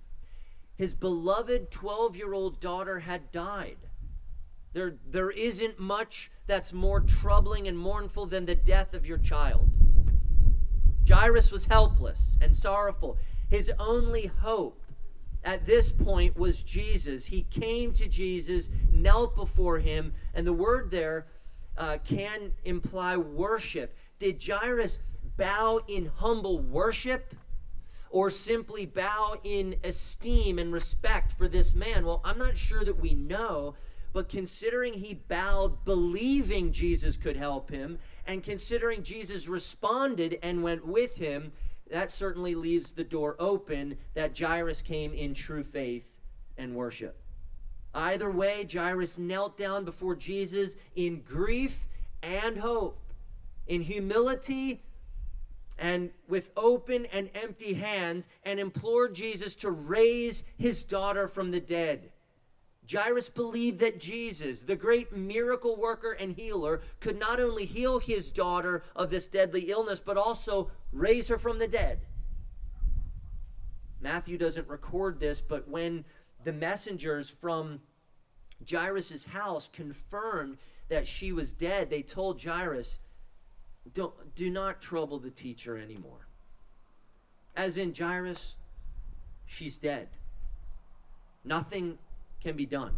His 0.76 0.94
beloved 0.94 1.72
12 1.72 2.16
year 2.16 2.34
old 2.34 2.60
daughter 2.60 3.00
had 3.00 3.32
died. 3.32 3.78
There, 4.74 4.96
there 5.08 5.30
isn't 5.30 5.80
much 5.80 6.32
that's 6.48 6.74
more 6.74 7.00
troubling 7.00 7.68
and 7.68 7.78
mournful 7.78 8.26
than 8.26 8.46
the 8.46 8.56
death 8.56 8.94
of 8.94 9.06
your 9.06 9.20
child. 9.20 9.70
Jairus 11.08 11.52
was 11.52 11.66
helpless 11.66 12.38
and 12.42 12.56
sorrowful. 12.56 13.18
His 13.54 13.72
only 13.78 14.26
hope 14.26 14.84
at 15.44 15.68
this 15.68 15.92
point 15.92 16.36
was 16.36 16.64
Jesus. 16.64 17.24
He 17.24 17.44
came 17.44 17.94
to 17.94 18.08
Jesus, 18.08 18.72
knelt 18.92 19.36
before 19.36 19.78
him, 19.78 20.12
and 20.34 20.48
the 20.48 20.52
word 20.52 20.90
there 20.90 21.28
uh, 21.78 22.00
can 22.04 22.52
imply 22.66 23.16
worship. 23.16 23.96
Did 24.18 24.44
Jairus 24.44 24.98
bow 25.38 25.82
in 25.88 26.08
humble 26.16 26.58
worship? 26.62 27.36
or 28.10 28.30
simply 28.30 28.86
bow 28.86 29.36
in 29.44 29.76
esteem 29.84 30.60
and 30.60 30.72
respect 30.72 31.34
for 31.34 31.48
this 31.48 31.74
man? 31.74 32.06
Well, 32.06 32.22
I'm 32.24 32.38
not 32.38 32.56
sure 32.56 32.84
that 32.84 33.02
we 33.02 33.16
know, 33.16 33.74
but 34.14 34.30
considering 34.30 34.94
he 34.94 35.16
bowed 35.16 35.84
believing 35.84 36.72
Jesus 36.72 37.18
could 37.18 37.36
help 37.36 37.72
him, 37.72 37.98
and 38.28 38.44
considering 38.44 39.02
Jesus 39.02 39.48
responded 39.48 40.38
and 40.44 40.62
went 40.62 40.86
with 40.86 41.18
him, 41.18 41.54
that 41.94 42.12
certainly 42.12 42.56
leaves 42.56 42.92
the 42.92 43.04
door 43.04 43.36
open 43.38 43.96
that 44.16 44.38
Jairus 44.38 44.82
came 44.82 45.14
in 45.14 45.36
true 45.36 45.64
faith 45.64 46.18
and 46.58 46.74
worship. 46.74 47.16
Either 47.94 48.32
way, 48.32 48.68
Jairus 48.72 49.20
knelt 49.20 49.56
down 49.56 49.86
before 49.86 50.16
Jesus 50.16 50.76
in 50.96 51.22
grief 51.22 51.88
and 52.24 52.58
hope, 52.58 53.00
in 53.68 53.84
humility 53.84 54.82
and 55.78 56.10
with 56.28 56.50
open 56.58 57.06
and 57.14 57.30
empty 57.36 57.76
hands, 57.76 58.28
and 58.44 58.60
implored 58.60 59.14
Jesus 59.14 59.54
to 59.56 59.70
raise 59.70 60.42
his 60.58 60.84
daughter 60.84 61.28
from 61.28 61.52
the 61.52 61.60
dead. 61.60 62.10
Jairus 62.92 63.30
believed 63.30 63.80
that 63.80 64.00
Jesus, 64.00 64.60
the 64.60 64.76
great 64.76 65.16
miracle 65.16 65.76
worker 65.78 66.12
and 66.12 66.36
healer, 66.36 66.82
could 67.00 67.18
not 67.18 67.40
only 67.40 67.66
heal 67.66 68.00
his 68.00 68.30
daughter 68.30 68.84
of 68.96 69.10
this 69.10 69.28
deadly 69.28 69.70
illness, 69.70 70.00
but 70.00 70.18
also 70.18 70.70
raise 70.92 71.30
her 71.30 71.38
from 71.38 71.60
the 71.60 71.68
dead. 71.68 72.02
Matthew 74.02 74.38
doesn't 74.38 74.68
record 74.68 75.20
this, 75.20 75.42
but 75.42 75.68
when 75.70 76.04
the 76.44 76.52
messengers 76.52 77.30
from 77.30 77.80
Jairus' 78.70 79.26
house 79.26 79.70
confirmed 79.72 80.58
that 80.90 81.08
she 81.08 81.32
was 81.32 81.54
dead, 81.54 81.90
they 81.90 82.02
told 82.02 82.44
Jairus, 82.44 83.00
Don't, 83.94 84.36
Do 84.36 84.50
not 84.50 84.82
trouble 84.82 85.20
the 85.20 85.32
teacher 85.32 85.78
anymore. 85.78 86.28
As 87.56 87.78
in, 87.78 87.94
Jairus, 87.96 88.56
she's 89.46 89.78
dead. 89.78 90.10
Nothing 91.46 91.98
can 92.44 92.56
be 92.56 92.66
done. 92.66 92.92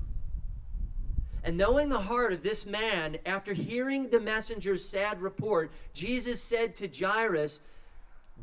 And 1.44 1.58
knowing 1.58 1.90
the 1.90 2.00
heart 2.00 2.34
of 2.34 2.42
this 2.42 2.66
man, 2.66 3.20
after 3.24 3.54
hearing 3.54 4.10
the 4.10 4.20
messenger's 4.20 4.84
sad 4.84 5.22
report, 5.22 5.72
Jesus 5.94 6.42
said 6.42 6.75
to 6.78 6.88
Jairus, 6.88 7.62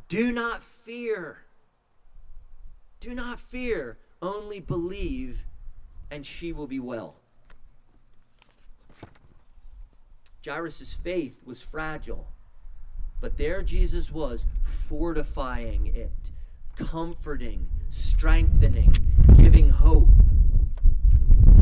Do 0.09 0.31
not 0.31 0.63
fear. 0.63 1.39
Do 3.01 3.13
not 3.13 3.41
fear. 3.41 3.99
Only 4.23 4.61
believe, 4.61 5.45
and 6.13 6.25
she 6.25 6.53
will 6.53 6.69
be 6.69 6.79
well. 6.79 7.17
Jairus' 10.45 10.95
faith 10.95 11.41
was 11.45 11.61
fragile, 11.61 12.29
but 13.21 13.37
there 13.37 13.63
Jesus 13.63 14.13
was, 14.13 14.47
fortifying 14.89 15.89
it, 15.89 16.31
comforting, 16.77 17.69
strengthening, 17.91 18.95
giving 19.37 19.71
hope 19.71 20.09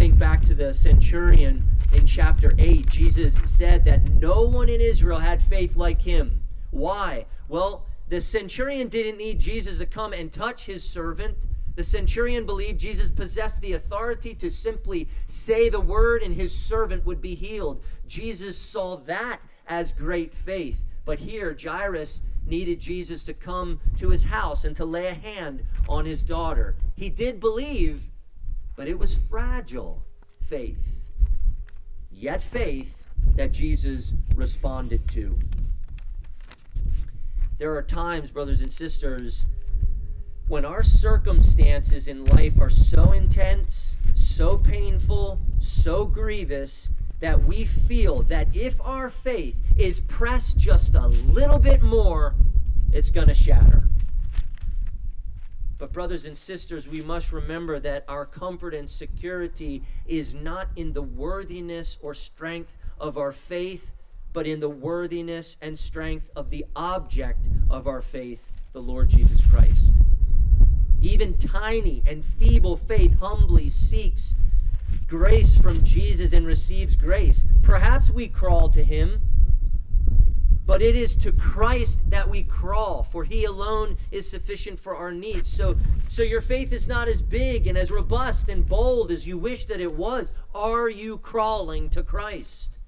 think 0.00 0.18
back 0.18 0.42
to 0.42 0.54
the 0.54 0.72
centurion 0.72 1.62
in 1.92 2.06
chapter 2.06 2.54
8, 2.56 2.88
Jesus 2.88 3.38
said 3.44 3.84
that 3.84 4.02
no 4.12 4.46
one 4.46 4.70
in 4.70 4.80
Israel 4.80 5.18
had 5.18 5.42
faith 5.42 5.76
like 5.76 6.00
him. 6.00 6.42
Why? 6.70 7.26
Well, 7.48 7.84
the 8.08 8.18
centurion 8.22 8.88
didn't 8.88 9.18
need 9.18 9.38
Jesus 9.38 9.76
to 9.76 9.84
come 9.84 10.14
and 10.14 10.32
touch 10.32 10.64
his 10.64 10.82
servant. 10.82 11.36
The 11.74 11.82
centurion 11.82 12.46
believed 12.46 12.80
Jesus 12.80 13.10
possessed 13.10 13.60
the 13.60 13.74
authority 13.74 14.32
to 14.36 14.50
simply 14.50 15.06
say 15.26 15.68
the 15.68 15.78
word 15.78 16.22
and 16.22 16.34
his 16.34 16.56
servant 16.56 17.04
would 17.04 17.20
be 17.20 17.34
healed. 17.34 17.84
Jesus 18.06 18.56
saw 18.56 18.96
that 19.00 19.42
as 19.66 19.92
great 19.92 20.32
faith. 20.32 20.82
But 21.04 21.18
here, 21.18 21.54
Jairus 21.62 22.22
needed 22.46 22.80
Jesus 22.80 23.22
to 23.24 23.34
come 23.34 23.78
to 23.98 24.08
his 24.08 24.24
house 24.24 24.64
and 24.64 24.74
to 24.76 24.86
lay 24.86 25.08
a 25.08 25.14
hand 25.14 25.62
on 25.90 26.06
his 26.06 26.22
daughter. 26.22 26.74
He 26.96 27.10
did 27.10 27.38
believe, 27.38 28.10
but 28.80 28.88
it 28.88 28.98
was 28.98 29.14
fragile 29.28 30.02
faith. 30.40 31.02
Yet 32.10 32.42
faith 32.42 33.04
that 33.36 33.52
Jesus 33.52 34.14
responded 34.34 35.06
to. 35.10 35.38
There 37.58 37.76
are 37.76 37.82
times, 37.82 38.30
brothers 38.30 38.62
and 38.62 38.72
sisters, 38.72 39.44
when 40.48 40.64
our 40.64 40.82
circumstances 40.82 42.08
in 42.08 42.24
life 42.24 42.58
are 42.58 42.70
so 42.70 43.12
intense, 43.12 43.96
so 44.14 44.56
painful, 44.56 45.38
so 45.58 46.06
grievous, 46.06 46.88
that 47.18 47.44
we 47.44 47.66
feel 47.66 48.22
that 48.22 48.48
if 48.56 48.80
our 48.80 49.10
faith 49.10 49.58
is 49.76 50.00
pressed 50.00 50.56
just 50.56 50.94
a 50.94 51.08
little 51.08 51.58
bit 51.58 51.82
more, 51.82 52.34
it's 52.90 53.10
going 53.10 53.28
to 53.28 53.34
shatter. 53.34 53.89
But, 55.80 55.94
brothers 55.94 56.26
and 56.26 56.36
sisters, 56.36 56.86
we 56.86 57.00
must 57.00 57.32
remember 57.32 57.80
that 57.80 58.04
our 58.06 58.26
comfort 58.26 58.74
and 58.74 58.88
security 58.88 59.82
is 60.06 60.34
not 60.34 60.68
in 60.76 60.92
the 60.92 61.00
worthiness 61.00 61.96
or 62.02 62.12
strength 62.12 62.76
of 63.00 63.16
our 63.16 63.32
faith, 63.32 63.94
but 64.34 64.46
in 64.46 64.60
the 64.60 64.68
worthiness 64.68 65.56
and 65.62 65.78
strength 65.78 66.28
of 66.36 66.50
the 66.50 66.66
object 66.76 67.48
of 67.70 67.86
our 67.86 68.02
faith, 68.02 68.44
the 68.74 68.82
Lord 68.82 69.08
Jesus 69.08 69.40
Christ. 69.46 69.82
Even 71.00 71.38
tiny 71.38 72.02
and 72.06 72.22
feeble 72.22 72.76
faith 72.76 73.18
humbly 73.18 73.70
seeks 73.70 74.34
grace 75.06 75.56
from 75.56 75.82
Jesus 75.82 76.34
and 76.34 76.46
receives 76.46 76.94
grace. 76.94 77.46
Perhaps 77.62 78.10
we 78.10 78.28
crawl 78.28 78.68
to 78.68 78.84
Him 78.84 79.22
but 80.70 80.82
it 80.82 80.94
is 80.94 81.16
to 81.16 81.32
Christ 81.32 81.98
that 82.10 82.30
we 82.30 82.44
crawl, 82.44 83.02
for 83.02 83.24
he 83.24 83.42
alone 83.42 83.98
is 84.12 84.30
sufficient 84.30 84.78
for 84.78 84.94
our 84.94 85.10
needs. 85.10 85.50
So, 85.50 85.76
so 86.08 86.22
your 86.22 86.40
faith 86.40 86.72
is 86.72 86.86
not 86.86 87.08
as 87.08 87.22
big 87.22 87.66
and 87.66 87.76
as 87.76 87.90
robust 87.90 88.48
and 88.48 88.64
bold 88.64 89.10
as 89.10 89.26
you 89.26 89.36
wish 89.36 89.64
that 89.64 89.80
it 89.80 89.92
was. 89.92 90.30
Are 90.54 90.88
you 90.88 91.18
crawling 91.18 91.90
to 91.90 92.04
Christ? 92.04 92.78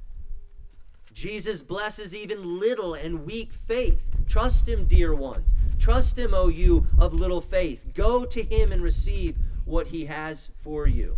Jesus 1.12 1.60
blesses 1.60 2.14
even 2.14 2.60
little 2.60 2.94
and 2.94 3.26
weak 3.26 3.52
faith. 3.52 4.12
Trust 4.28 4.68
him, 4.68 4.84
dear 4.84 5.12
ones. 5.12 5.52
Trust 5.80 6.16
him, 6.16 6.34
O 6.34 6.46
you 6.46 6.86
of 7.00 7.14
little 7.14 7.40
faith. 7.40 7.84
Go 7.94 8.24
to 8.24 8.44
him 8.44 8.70
and 8.70 8.80
receive 8.80 9.36
what 9.64 9.88
he 9.88 10.04
has 10.04 10.50
for 10.62 10.86
you. 10.86 11.16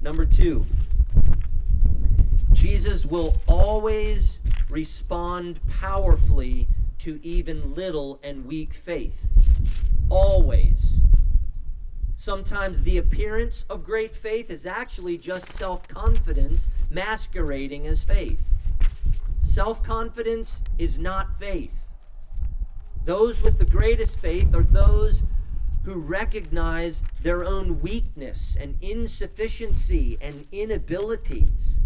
Number 0.00 0.24
two, 0.24 0.64
Jesus 2.62 3.04
will 3.04 3.34
always 3.48 4.38
respond 4.68 5.58
powerfully 5.68 6.68
to 7.00 7.18
even 7.24 7.74
little 7.74 8.20
and 8.22 8.46
weak 8.46 8.72
faith. 8.72 9.26
Always. 10.08 11.00
Sometimes 12.14 12.82
the 12.82 12.98
appearance 12.98 13.64
of 13.68 13.82
great 13.82 14.14
faith 14.14 14.48
is 14.48 14.64
actually 14.64 15.18
just 15.18 15.48
self 15.48 15.88
confidence 15.88 16.70
masquerading 16.88 17.88
as 17.88 18.04
faith. 18.04 18.38
Self 19.42 19.82
confidence 19.82 20.60
is 20.78 21.00
not 21.00 21.36
faith. 21.40 21.88
Those 23.04 23.42
with 23.42 23.58
the 23.58 23.64
greatest 23.64 24.20
faith 24.20 24.54
are 24.54 24.62
those 24.62 25.24
who 25.84 25.94
recognize 25.94 27.02
their 27.24 27.42
own 27.42 27.80
weakness 27.80 28.56
and 28.56 28.76
insufficiency 28.80 30.16
and 30.20 30.46
inabilities 30.52 31.80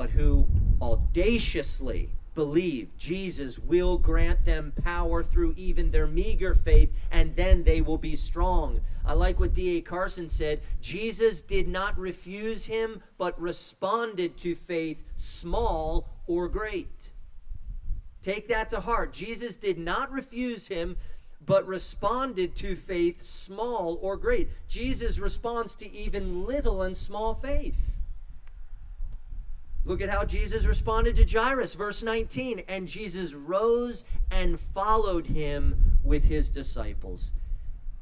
but 0.00 0.08
who 0.08 0.46
audaciously 0.80 2.08
believe 2.34 2.88
Jesus 2.96 3.58
will 3.58 3.98
grant 3.98 4.46
them 4.46 4.72
power 4.82 5.22
through 5.22 5.52
even 5.58 5.90
their 5.90 6.06
meager 6.06 6.54
faith, 6.54 6.90
and 7.10 7.36
then 7.36 7.64
they 7.64 7.82
will 7.82 7.98
be 7.98 8.16
strong. 8.16 8.80
I 9.04 9.12
like 9.12 9.38
what 9.38 9.52
D.A. 9.52 9.82
Carson 9.82 10.26
said 10.26 10.62
Jesus 10.80 11.42
did 11.42 11.68
not 11.68 11.98
refuse 11.98 12.64
him, 12.64 13.02
but 13.18 13.38
responded 13.38 14.38
to 14.38 14.54
faith, 14.54 15.04
small 15.18 16.08
or 16.26 16.48
great. 16.48 17.10
Take 18.22 18.48
that 18.48 18.70
to 18.70 18.80
heart. 18.80 19.12
Jesus 19.12 19.58
did 19.58 19.76
not 19.76 20.10
refuse 20.10 20.68
him, 20.68 20.96
but 21.44 21.66
responded 21.66 22.56
to 22.56 22.74
faith, 22.74 23.20
small 23.20 23.98
or 24.00 24.16
great. 24.16 24.48
Jesus 24.66 25.18
responds 25.18 25.74
to 25.74 25.94
even 25.94 26.46
little 26.46 26.80
and 26.80 26.96
small 26.96 27.34
faith. 27.34 27.99
Look 29.84 30.00
at 30.00 30.10
how 30.10 30.24
Jesus 30.24 30.66
responded 30.66 31.16
to 31.16 31.24
Jairus, 31.24 31.74
verse 31.74 32.02
19. 32.02 32.62
And 32.68 32.86
Jesus 32.86 33.34
rose 33.34 34.04
and 34.30 34.60
followed 34.60 35.26
him 35.26 35.98
with 36.04 36.24
his 36.24 36.50
disciples. 36.50 37.32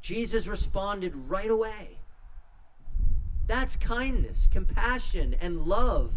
Jesus 0.01 0.47
responded 0.47 1.15
right 1.15 1.51
away. 1.51 1.99
That's 3.47 3.77
kindness, 3.77 4.49
compassion, 4.51 5.35
and 5.41 5.67
love. 5.67 6.13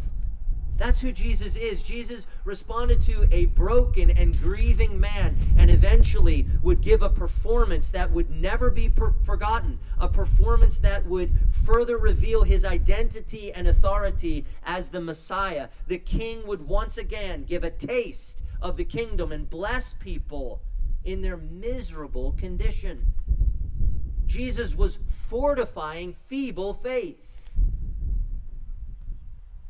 That's 0.78 1.00
who 1.00 1.12
Jesus 1.12 1.56
is. 1.56 1.84
Jesus 1.84 2.26
responded 2.44 3.04
to 3.04 3.28
a 3.32 3.46
broken 3.46 4.10
and 4.10 4.40
grieving 4.40 5.00
man 5.00 5.38
and 5.58 5.70
eventually 5.70 6.48
would 6.64 6.82
give 6.82 7.04
a 7.04 7.10
performance 7.10 7.90
that 7.90 8.12
would 8.12 8.32
never 8.32 8.72
be 8.72 8.90
per- 8.90 9.14
forgotten, 9.22 9.78
a 10.00 10.08
performance 10.08 10.80
that 10.80 11.06
would 11.06 11.32
further 11.50 11.98
reveal 11.98 12.44
his 12.44 12.66
identity 12.66 13.54
and 13.54 13.68
authority 13.68 14.46
as 14.64 14.90
the 14.90 15.02
Messiah. 15.02 15.70
The 15.88 16.00
king 16.00 16.48
would 16.48 16.68
once 16.68 16.98
again 16.98 17.44
give 17.44 17.64
a 17.64 17.70
taste 17.70 18.42
of 18.62 18.78
the 18.78 18.86
kingdom 18.86 19.32
and 19.32 19.50
bless 19.50 19.94
people 19.94 20.62
in 21.04 21.22
their 21.22 21.38
miserable 21.38 22.34
condition. 22.34 23.14
Jesus 24.26 24.76
was 24.76 25.00
fortifying 25.10 26.16
feeble 26.28 26.74
faith. 26.74 27.52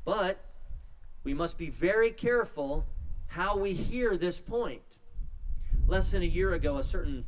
But 0.03 0.43
we 1.24 1.34
must 1.34 1.58
be 1.58 1.70
very 1.70 2.12
careful 2.12 2.86
how 3.28 3.58
we 3.58 3.74
hear 3.74 4.18
this 4.18 4.40
point. 4.40 4.82
Less 5.88 6.12
than 6.12 6.22
a 6.22 6.25
year 6.25 6.54
ago, 6.54 6.78
a 6.78 6.84
certain 6.84 7.25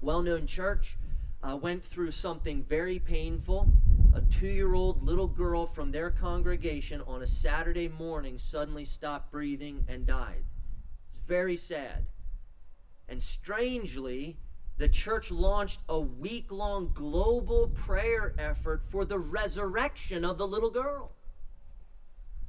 well 0.00 0.22
known 0.22 0.46
church 0.46 0.96
uh, 1.42 1.56
went 1.56 1.82
through 1.82 2.10
something 2.10 2.62
very 2.62 2.98
painful. 2.98 3.68
A 4.14 4.20
two 4.20 4.48
year 4.48 4.74
old 4.74 5.02
little 5.02 5.26
girl 5.26 5.66
from 5.66 5.90
their 5.90 6.10
congregation 6.10 7.00
on 7.06 7.22
a 7.22 7.26
Saturday 7.26 7.88
morning 7.88 8.38
suddenly 8.38 8.84
stopped 8.84 9.32
breathing 9.32 9.84
and 9.88 10.06
died. 10.06 10.44
It's 11.10 11.20
very 11.26 11.56
sad. 11.56 12.06
And 13.08 13.22
strangely, 13.22 14.36
the 14.76 14.88
church 14.88 15.30
launched 15.30 15.80
a 15.88 15.98
week 15.98 16.50
long 16.50 16.90
global 16.94 17.68
prayer 17.68 18.34
effort 18.38 18.82
for 18.84 19.04
the 19.04 19.18
resurrection 19.18 20.24
of 20.24 20.38
the 20.38 20.46
little 20.46 20.70
girl. 20.70 21.12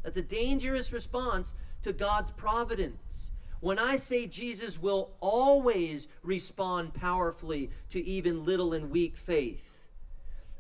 That's 0.06 0.18
a 0.18 0.22
dangerous 0.22 0.94
response 0.94 1.56
to 1.82 1.92
God's 1.92 2.30
providence. 2.30 3.32
When 3.60 3.80
I 3.80 3.96
say 3.96 4.28
Jesus 4.28 4.80
will 4.80 5.16
always 5.20 6.08
respond 6.22 6.94
powerfully 6.94 7.72
to 7.90 8.06
even 8.06 8.46
little 8.46 8.74
and 8.74 8.92
weak 8.92 9.18
faith, 9.18 9.80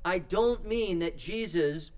I 0.04 0.18
don't 0.18 0.68
mean 0.68 0.98
that 1.00 1.16
Jesus 1.16 1.92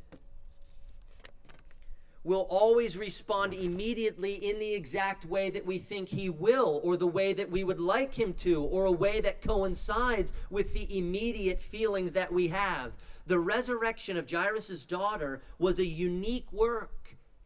will 2.25 2.47
always 2.49 2.97
respond 2.97 3.53
immediately 3.53 4.33
in 4.33 4.59
the 4.59 4.73
exact 4.73 5.23
way 5.23 5.49
that 5.49 5.65
we 5.65 5.77
think 5.77 6.09
he 6.09 6.29
will, 6.29 6.81
or 6.83 6.97
the 6.97 7.07
way 7.07 7.31
that 7.31 7.49
we 7.49 7.63
would 7.63 7.79
like 7.79 8.13
him 8.13 8.33
to, 8.33 8.61
or 8.61 8.83
a 8.83 8.91
way 8.91 9.21
that 9.21 9.41
coincides 9.41 10.33
with 10.49 10.73
the 10.73 10.97
immediate 10.97 11.61
feelings 11.61 12.11
that 12.11 12.33
we 12.33 12.49
have. 12.49 12.91
The 13.25 13.39
resurrection 13.39 14.17
of 14.17 14.29
Jairus' 14.29 14.83
daughter 14.83 15.41
was 15.57 15.79
a 15.79 15.85
unique 15.85 16.51
work 16.51 16.91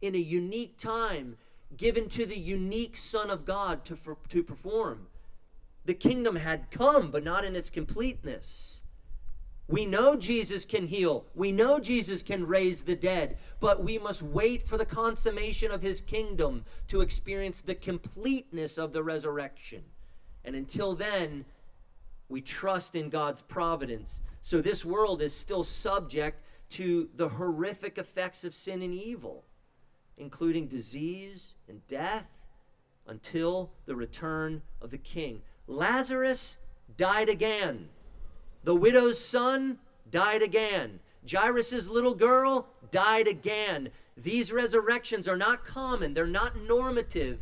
in 0.02 0.14
a 0.14 0.18
unique 0.18 0.76
time 0.76 1.36
given 1.76 2.08
to 2.10 2.26
the 2.26 2.38
unique 2.38 2.96
Son 2.96 3.30
of 3.30 3.46
God 3.46 3.84
to, 3.86 3.96
for, 3.96 4.18
to 4.28 4.42
perform. 4.42 5.06
The 5.86 5.94
kingdom 5.94 6.36
had 6.36 6.70
come, 6.70 7.10
but 7.10 7.24
not 7.24 7.44
in 7.44 7.56
its 7.56 7.70
completeness. 7.70 8.82
We 9.68 9.86
know 9.86 10.16
Jesus 10.16 10.64
can 10.64 10.88
heal. 10.88 11.24
We 11.34 11.50
know 11.50 11.80
Jesus 11.80 12.22
can 12.22 12.46
raise 12.46 12.82
the 12.82 12.94
dead, 12.94 13.38
but 13.58 13.82
we 13.82 13.96
must 13.96 14.22
wait 14.22 14.66
for 14.66 14.76
the 14.76 14.84
consummation 14.84 15.70
of 15.70 15.80
his 15.80 16.00
kingdom 16.00 16.64
to 16.88 17.00
experience 17.00 17.60
the 17.60 17.74
completeness 17.74 18.76
of 18.76 18.92
the 18.92 19.02
resurrection. 19.02 19.82
And 20.44 20.54
until 20.54 20.94
then, 20.94 21.46
we 22.28 22.40
trust 22.40 22.94
in 22.94 23.08
God's 23.08 23.42
providence. 23.42 24.20
So 24.42 24.60
this 24.60 24.84
world 24.84 25.22
is 25.22 25.34
still 25.34 25.62
subject 25.62 26.42
to 26.70 27.08
the 27.14 27.28
horrific 27.28 27.98
effects 27.98 28.44
of 28.44 28.54
sin 28.54 28.82
and 28.82 28.94
evil, 28.94 29.44
including 30.16 30.66
disease 30.66 31.54
and 31.68 31.86
death, 31.88 32.30
until 33.06 33.70
the 33.86 33.96
return 33.96 34.62
of 34.80 34.90
the 34.90 34.98
king. 34.98 35.42
Lazarus 35.66 36.58
died 36.96 37.28
again. 37.28 37.88
The 38.64 38.74
widow's 38.74 39.18
son 39.18 39.78
died 40.10 40.42
again. 40.42 41.00
Jairus' 41.28 41.88
little 41.88 42.14
girl 42.14 42.68
died 42.90 43.26
again. 43.26 43.90
These 44.16 44.52
resurrections 44.52 45.26
are 45.26 45.36
not 45.36 45.64
common, 45.64 46.14
they're 46.14 46.26
not 46.26 46.56
normative, 46.56 47.38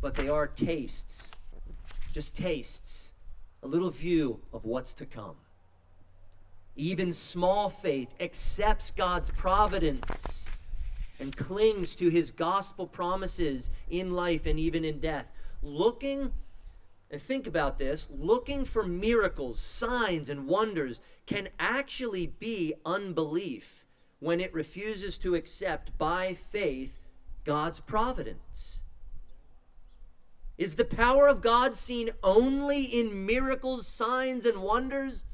but 0.00 0.14
they 0.14 0.28
are 0.28 0.46
tastes. 0.46 1.32
Just 2.12 2.36
tastes. 2.36 3.12
A 3.62 3.66
little 3.66 3.90
view 3.90 4.40
of 4.52 4.64
what's 4.64 4.94
to 4.94 5.06
come. 5.06 5.36
Even 6.76 7.12
small 7.12 7.70
faith 7.70 8.14
accepts 8.20 8.90
God's 8.90 9.30
providence 9.30 10.43
and 11.24 11.34
clings 11.34 11.94
to 11.94 12.10
his 12.10 12.30
gospel 12.30 12.86
promises 12.86 13.70
in 13.88 14.12
life 14.12 14.44
and 14.44 14.60
even 14.60 14.84
in 14.84 15.00
death, 15.00 15.32
looking 15.62 16.30
and 17.10 17.22
think 17.22 17.46
about 17.46 17.78
this 17.78 18.10
looking 18.10 18.66
for 18.66 18.82
miracles, 18.82 19.58
signs, 19.58 20.28
and 20.28 20.46
wonders 20.46 21.00
can 21.24 21.48
actually 21.58 22.26
be 22.26 22.74
unbelief 22.84 23.86
when 24.18 24.38
it 24.38 24.52
refuses 24.52 25.16
to 25.16 25.34
accept 25.34 25.96
by 25.96 26.34
faith 26.34 27.00
God's 27.44 27.80
providence. 27.80 28.80
Is 30.58 30.74
the 30.74 30.84
power 30.84 31.26
of 31.26 31.40
God 31.40 31.74
seen 31.74 32.10
only 32.22 32.84
in 32.84 33.24
miracles, 33.24 33.86
signs, 33.86 34.44
and 34.44 34.60
wonders? 34.60 35.24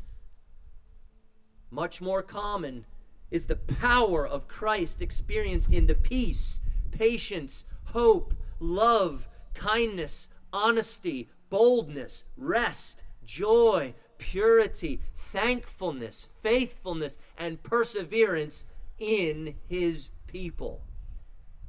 Much 1.69 2.01
more 2.01 2.23
common 2.23 2.85
is 3.31 3.47
the 3.47 3.57
power 3.57 4.27
of 4.27 4.49
Christ 4.49 5.01
experienced 5.01 5.73
in 5.73 5.87
the 5.87 5.95
peace, 5.95 6.61
patience, 6.91 7.65
hope, 7.85 8.35
love, 8.59 9.29
kindness, 9.55 10.29
honesty, 10.53 11.29
boldness, 11.49 12.25
rest, 12.37 13.03
joy, 13.25 13.95
purity, 14.19 15.01
thankfulness, 15.15 16.29
faithfulness, 16.43 17.19
and 17.39 17.63
perseverance 17.63 18.65
in 18.99 19.55
his 19.69 20.11
people. 20.27 20.83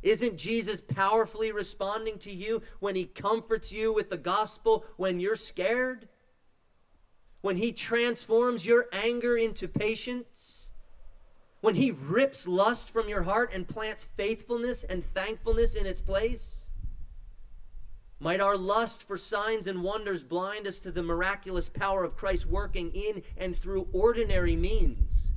Isn't 0.02 0.38
Jesus 0.38 0.82
powerfully 0.82 1.52
responding 1.52 2.18
to 2.20 2.32
you 2.32 2.64
when 2.80 2.96
he 2.96 3.06
comforts 3.06 3.72
you 3.72 3.94
with 3.94 4.10
the 4.10 4.18
gospel 4.18 4.86
when 4.98 5.20
you're 5.20 5.36
scared? 5.36 6.08
When 7.42 7.58
he 7.58 7.72
transforms 7.72 8.66
your 8.66 8.88
anger 8.92 9.38
into 9.38 9.68
patience? 9.68 10.61
When 11.62 11.76
he 11.76 11.92
rips 11.92 12.48
lust 12.48 12.90
from 12.90 13.08
your 13.08 13.22
heart 13.22 13.52
and 13.54 13.68
plants 13.68 14.08
faithfulness 14.18 14.84
and 14.84 15.04
thankfulness 15.04 15.76
in 15.76 15.86
its 15.86 16.02
place? 16.02 16.56
Might 18.20 18.42
our 18.42 18.58
lust 18.58 19.08
for 19.08 19.18
signs 19.18 19.68
and 19.68 19.84
wonders 19.84 20.24
blind 20.24 20.68
us 20.68 20.80
to 20.80 20.92
the 20.92 21.04
miraculous 21.04 21.70
power 21.70 22.04
of 22.04 22.18
Christ 22.18 22.46
working 22.46 22.92
in 22.94 23.24
and 23.38 23.56
through 23.56 23.88
ordinary 23.94 24.56
means? 24.56 25.34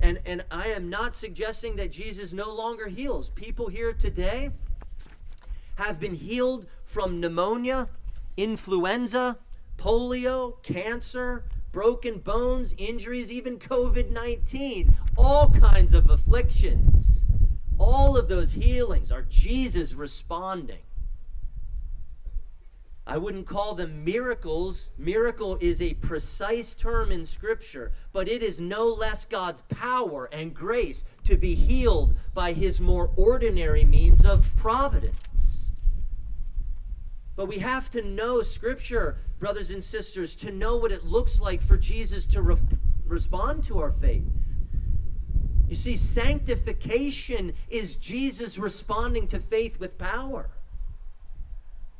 And, 0.00 0.20
and 0.24 0.44
I 0.50 0.68
am 0.68 0.88
not 0.88 1.16
suggesting 1.16 1.76
that 1.76 1.90
Jesus 1.90 2.32
no 2.32 2.54
longer 2.54 2.86
heals. 2.86 3.30
People 3.30 3.68
here 3.68 3.92
today 3.92 4.50
have 5.76 5.98
been 5.98 6.14
healed 6.14 6.66
from 6.84 7.20
pneumonia, 7.20 7.88
influenza, 8.36 9.38
polio, 9.76 10.62
cancer, 10.62 11.44
broken 11.72 12.18
bones, 12.18 12.74
injuries, 12.76 13.30
even 13.30 13.58
COVID 13.58 14.10
19, 14.10 14.96
all 15.18 15.50
kinds 15.50 15.92
of 15.92 16.08
afflictions. 16.08 17.24
All 17.78 18.16
of 18.16 18.28
those 18.28 18.52
healings 18.52 19.12
are 19.12 19.22
Jesus 19.22 19.92
responding. 19.92 20.78
I 23.06 23.16
wouldn't 23.16 23.46
call 23.46 23.74
them 23.74 24.04
miracles. 24.04 24.90
Miracle 24.98 25.56
is 25.60 25.80
a 25.80 25.94
precise 25.94 26.74
term 26.74 27.10
in 27.10 27.24
Scripture, 27.24 27.92
but 28.12 28.28
it 28.28 28.42
is 28.42 28.60
no 28.60 28.86
less 28.86 29.24
God's 29.24 29.62
power 29.62 30.28
and 30.30 30.54
grace 30.54 31.04
to 31.24 31.36
be 31.36 31.54
healed 31.54 32.14
by 32.34 32.52
his 32.52 32.80
more 32.80 33.10
ordinary 33.16 33.84
means 33.84 34.26
of 34.26 34.54
providence. 34.56 35.72
But 37.34 37.46
we 37.46 37.60
have 37.60 37.88
to 37.90 38.02
know 38.02 38.42
Scripture, 38.42 39.16
brothers 39.38 39.70
and 39.70 39.82
sisters, 39.82 40.34
to 40.36 40.50
know 40.50 40.76
what 40.76 40.92
it 40.92 41.04
looks 41.04 41.40
like 41.40 41.62
for 41.62 41.78
Jesus 41.78 42.26
to 42.26 42.42
re- 42.42 42.56
respond 43.06 43.64
to 43.64 43.78
our 43.78 43.92
faith. 43.92 44.26
You 45.68 45.74
see, 45.74 45.96
sanctification 45.96 47.52
is 47.68 47.96
Jesus 47.96 48.58
responding 48.58 49.26
to 49.28 49.38
faith 49.38 49.78
with 49.78 49.98
power. 49.98 50.48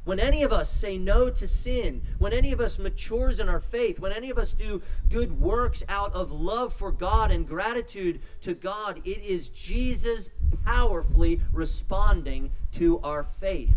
When 0.05 0.19
any 0.19 0.43
of 0.43 0.55
us 0.55 0.73
say 0.73 0.97
no 0.97 1.29
to 1.29 1.47
sin, 1.47 2.01
when 2.19 2.33
any 2.33 2.51
of 2.51 2.63
us 2.63 2.79
matures 2.79 3.39
in 3.41 3.49
our 3.51 3.61
faith, 3.61 4.01
when 4.01 4.11
any 4.11 4.31
of 4.31 4.39
us 4.39 4.55
do 4.55 4.81
good 5.11 5.39
works 5.39 5.83
out 5.87 6.15
of 6.15 6.33
love 6.33 6.73
for 6.73 6.91
God 6.91 7.31
and 7.31 7.47
gratitude 7.47 8.23
to 8.41 8.55
God, 8.55 9.03
it 9.05 9.23
is 9.23 9.51
Jesus 9.51 10.31
powerfully 10.65 11.43
responding 11.53 12.51
to 12.73 13.01
our 13.01 13.23
faith. 13.23 13.77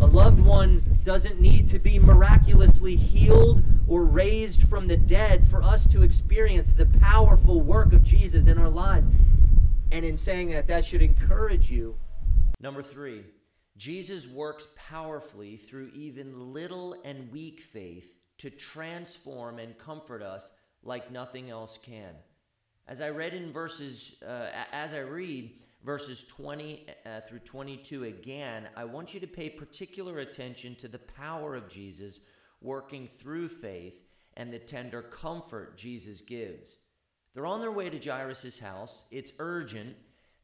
A 0.00 0.06
loved 0.06 0.38
one 0.38 1.00
doesn't 1.02 1.40
need 1.40 1.68
to 1.70 1.80
be 1.80 1.98
miraculously 1.98 2.94
healed 2.94 3.64
or 3.88 4.04
raised 4.04 4.68
from 4.68 4.88
the 4.88 4.96
dead 4.96 5.46
for 5.46 5.62
us 5.62 5.86
to 5.86 6.02
experience 6.02 6.72
the 6.72 6.86
powerful 6.86 7.60
work 7.60 7.92
of 7.92 8.02
Jesus 8.02 8.46
in 8.46 8.58
our 8.58 8.68
lives. 8.68 9.08
And 9.92 10.04
in 10.04 10.16
saying 10.16 10.48
that, 10.50 10.66
that 10.66 10.84
should 10.84 11.02
encourage 11.02 11.70
you. 11.70 11.96
Number 12.60 12.82
three, 12.82 13.24
Jesus 13.76 14.26
works 14.26 14.68
powerfully 14.76 15.56
through 15.56 15.90
even 15.94 16.52
little 16.52 16.96
and 17.04 17.30
weak 17.30 17.60
faith 17.60 18.16
to 18.38 18.50
transform 18.50 19.58
and 19.58 19.78
comfort 19.78 20.22
us 20.22 20.52
like 20.82 21.10
nothing 21.10 21.50
else 21.50 21.78
can. 21.78 22.14
As 22.88 23.00
I 23.00 23.10
read 23.10 23.34
in 23.34 23.52
verses, 23.52 24.22
uh, 24.26 24.48
as 24.72 24.94
I 24.94 25.00
read 25.00 25.52
verses 25.84 26.24
20 26.24 26.86
uh, 27.04 27.20
through 27.20 27.40
22 27.40 28.04
again, 28.04 28.68
I 28.76 28.84
want 28.84 29.14
you 29.14 29.20
to 29.20 29.26
pay 29.26 29.50
particular 29.50 30.18
attention 30.18 30.74
to 30.76 30.88
the 30.88 30.98
power 30.98 31.54
of 31.54 31.68
Jesus 31.68 32.20
working 32.60 33.06
through 33.06 33.48
faith 33.48 34.02
and 34.36 34.52
the 34.52 34.58
tender 34.58 35.02
comfort 35.02 35.76
Jesus 35.76 36.20
gives. 36.20 36.76
They're 37.34 37.46
on 37.46 37.60
their 37.60 37.72
way 37.72 37.90
to 37.90 37.98
Jairus' 37.98 38.58
house. 38.58 39.04
It's 39.10 39.32
urgent. 39.38 39.96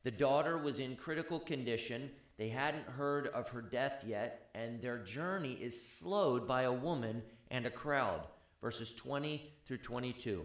The 0.03 0.11
daughter 0.11 0.59
was 0.59 0.79
in 0.79 0.97
critical 0.97 1.39
condition. 1.39 2.11
They 2.39 2.49
hadn't 2.49 2.87
heard 2.87 3.29
of 3.29 3.49
her 3.51 3.63
death 3.63 4.05
yet, 4.07 4.51
and 4.55 4.81
their 4.81 4.99
journey 4.99 5.59
is 5.61 5.91
slowed 5.91 6.47
by 6.47 6.63
a 6.63 6.73
woman 6.73 7.23
and 7.51 7.67
a 7.67 7.71
crowd. 7.71 8.27
Verses 8.61 8.95
20 8.95 9.53
through 9.65 9.79
22. 9.79 10.45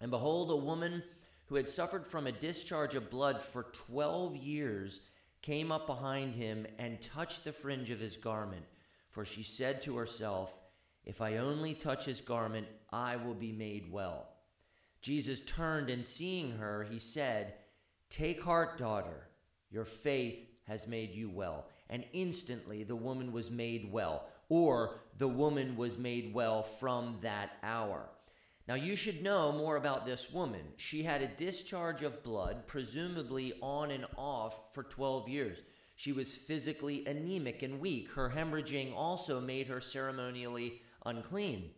And 0.00 0.10
behold, 0.10 0.50
a 0.50 0.56
woman 0.56 1.02
who 1.46 1.54
had 1.54 1.68
suffered 1.68 2.06
from 2.06 2.26
a 2.26 2.32
discharge 2.32 2.94
of 2.94 3.10
blood 3.10 3.42
for 3.42 3.64
12 3.72 4.36
years 4.36 5.00
came 5.42 5.70
up 5.70 5.86
behind 5.86 6.34
him 6.34 6.66
and 6.78 7.00
touched 7.00 7.44
the 7.44 7.52
fringe 7.52 7.90
of 7.90 8.00
his 8.00 8.16
garment. 8.16 8.64
For 9.10 9.24
she 9.24 9.42
said 9.42 9.80
to 9.82 9.96
herself, 9.96 10.58
If 11.06 11.20
I 11.20 11.36
only 11.36 11.72
touch 11.72 12.04
his 12.04 12.20
garment, 12.20 12.66
I 12.90 13.16
will 13.16 13.34
be 13.34 13.52
made 13.52 13.90
well. 13.90 14.26
Jesus 15.00 15.40
turned 15.40 15.88
and 15.88 16.04
seeing 16.04 16.56
her, 16.58 16.82
he 16.82 16.98
said, 16.98 17.54
Take 18.10 18.42
heart, 18.42 18.76
daughter, 18.76 19.28
your 19.70 19.84
faith 19.84 20.48
has 20.66 20.88
made 20.88 21.14
you 21.14 21.30
well. 21.30 21.66
And 21.88 22.04
instantly 22.12 22.82
the 22.82 22.96
woman 22.96 23.32
was 23.32 23.50
made 23.50 23.92
well, 23.92 24.26
or 24.48 24.96
the 25.16 25.28
woman 25.28 25.76
was 25.76 25.96
made 25.96 26.34
well 26.34 26.64
from 26.64 27.18
that 27.22 27.52
hour. 27.62 28.08
Now, 28.66 28.74
you 28.74 28.96
should 28.96 29.22
know 29.22 29.52
more 29.52 29.76
about 29.76 30.06
this 30.06 30.32
woman. 30.32 30.62
She 30.76 31.04
had 31.04 31.22
a 31.22 31.28
discharge 31.28 32.02
of 32.02 32.24
blood, 32.24 32.66
presumably 32.66 33.54
on 33.62 33.92
and 33.92 34.06
off, 34.16 34.74
for 34.74 34.82
12 34.82 35.28
years. 35.28 35.58
She 35.94 36.10
was 36.10 36.34
physically 36.34 37.06
anemic 37.06 37.62
and 37.62 37.78
weak. 37.78 38.10
Her 38.10 38.28
hemorrhaging 38.28 38.92
also 38.92 39.40
made 39.40 39.68
her 39.68 39.80
ceremonially 39.80 40.80
unclean. 41.06 41.70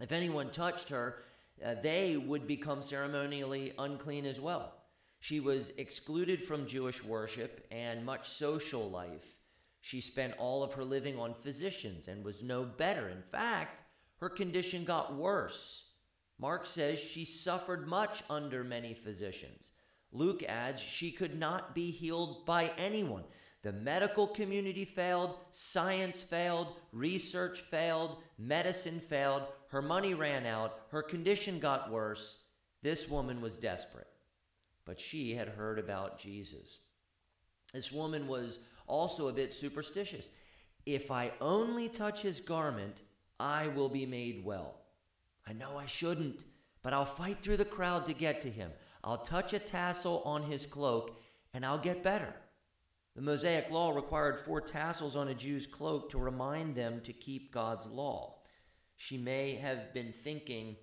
If 0.00 0.12
anyone 0.12 0.50
touched 0.50 0.90
her, 0.90 1.22
uh, 1.64 1.74
they 1.82 2.16
would 2.18 2.46
become 2.46 2.82
ceremonially 2.82 3.72
unclean 3.78 4.26
as 4.26 4.40
well. 4.40 4.74
She 5.20 5.40
was 5.40 5.70
excluded 5.78 6.42
from 6.42 6.66
Jewish 6.66 7.02
worship 7.02 7.66
and 7.70 8.04
much 8.04 8.28
social 8.28 8.90
life. 8.90 9.36
She 9.80 10.00
spent 10.00 10.34
all 10.38 10.62
of 10.62 10.74
her 10.74 10.84
living 10.84 11.18
on 11.18 11.32
physicians 11.32 12.08
and 12.08 12.24
was 12.24 12.42
no 12.42 12.64
better. 12.64 13.08
In 13.08 13.22
fact, 13.22 13.82
her 14.18 14.28
condition 14.28 14.84
got 14.84 15.14
worse. 15.14 15.90
Mark 16.38 16.66
says 16.66 16.98
she 16.98 17.24
suffered 17.24 17.86
much 17.86 18.22
under 18.28 18.62
many 18.62 18.92
physicians. 18.92 19.70
Luke 20.12 20.42
adds 20.42 20.82
she 20.82 21.10
could 21.10 21.38
not 21.38 21.74
be 21.74 21.90
healed 21.90 22.44
by 22.44 22.72
anyone. 22.76 23.24
The 23.66 23.72
medical 23.72 24.28
community 24.28 24.84
failed, 24.84 25.34
science 25.50 26.22
failed, 26.22 26.68
research 26.92 27.62
failed, 27.62 28.18
medicine 28.38 29.00
failed, 29.00 29.42
her 29.70 29.82
money 29.82 30.14
ran 30.14 30.46
out, 30.46 30.82
her 30.90 31.02
condition 31.02 31.58
got 31.58 31.90
worse. 31.90 32.44
This 32.82 33.08
woman 33.08 33.40
was 33.40 33.56
desperate, 33.56 34.06
but 34.84 35.00
she 35.00 35.34
had 35.34 35.48
heard 35.48 35.80
about 35.80 36.16
Jesus. 36.16 36.78
This 37.74 37.90
woman 37.90 38.28
was 38.28 38.60
also 38.86 39.26
a 39.26 39.32
bit 39.32 39.52
superstitious. 39.52 40.30
If 40.84 41.10
I 41.10 41.32
only 41.40 41.88
touch 41.88 42.22
his 42.22 42.38
garment, 42.38 43.02
I 43.40 43.66
will 43.66 43.88
be 43.88 44.06
made 44.06 44.44
well. 44.44 44.76
I 45.44 45.54
know 45.54 45.76
I 45.76 45.86
shouldn't, 45.86 46.44
but 46.84 46.92
I'll 46.92 47.04
fight 47.04 47.42
through 47.42 47.56
the 47.56 47.64
crowd 47.64 48.06
to 48.06 48.12
get 48.12 48.40
to 48.42 48.48
him. 48.48 48.70
I'll 49.02 49.18
touch 49.18 49.54
a 49.54 49.58
tassel 49.58 50.22
on 50.24 50.44
his 50.44 50.66
cloak, 50.66 51.20
and 51.52 51.66
I'll 51.66 51.78
get 51.78 52.04
better. 52.04 52.32
The 53.16 53.22
Mosaic 53.22 53.70
law 53.70 53.92
required 53.92 54.38
four 54.38 54.60
tassels 54.60 55.16
on 55.16 55.28
a 55.28 55.34
Jew's 55.34 55.66
cloak 55.66 56.10
to 56.10 56.18
remind 56.18 56.74
them 56.74 57.00
to 57.00 57.14
keep 57.14 57.50
God's 57.50 57.86
law. 57.86 58.40
She 58.96 59.16
may 59.16 59.54
have 59.54 59.94
been 59.94 60.12
thinking 60.12 60.76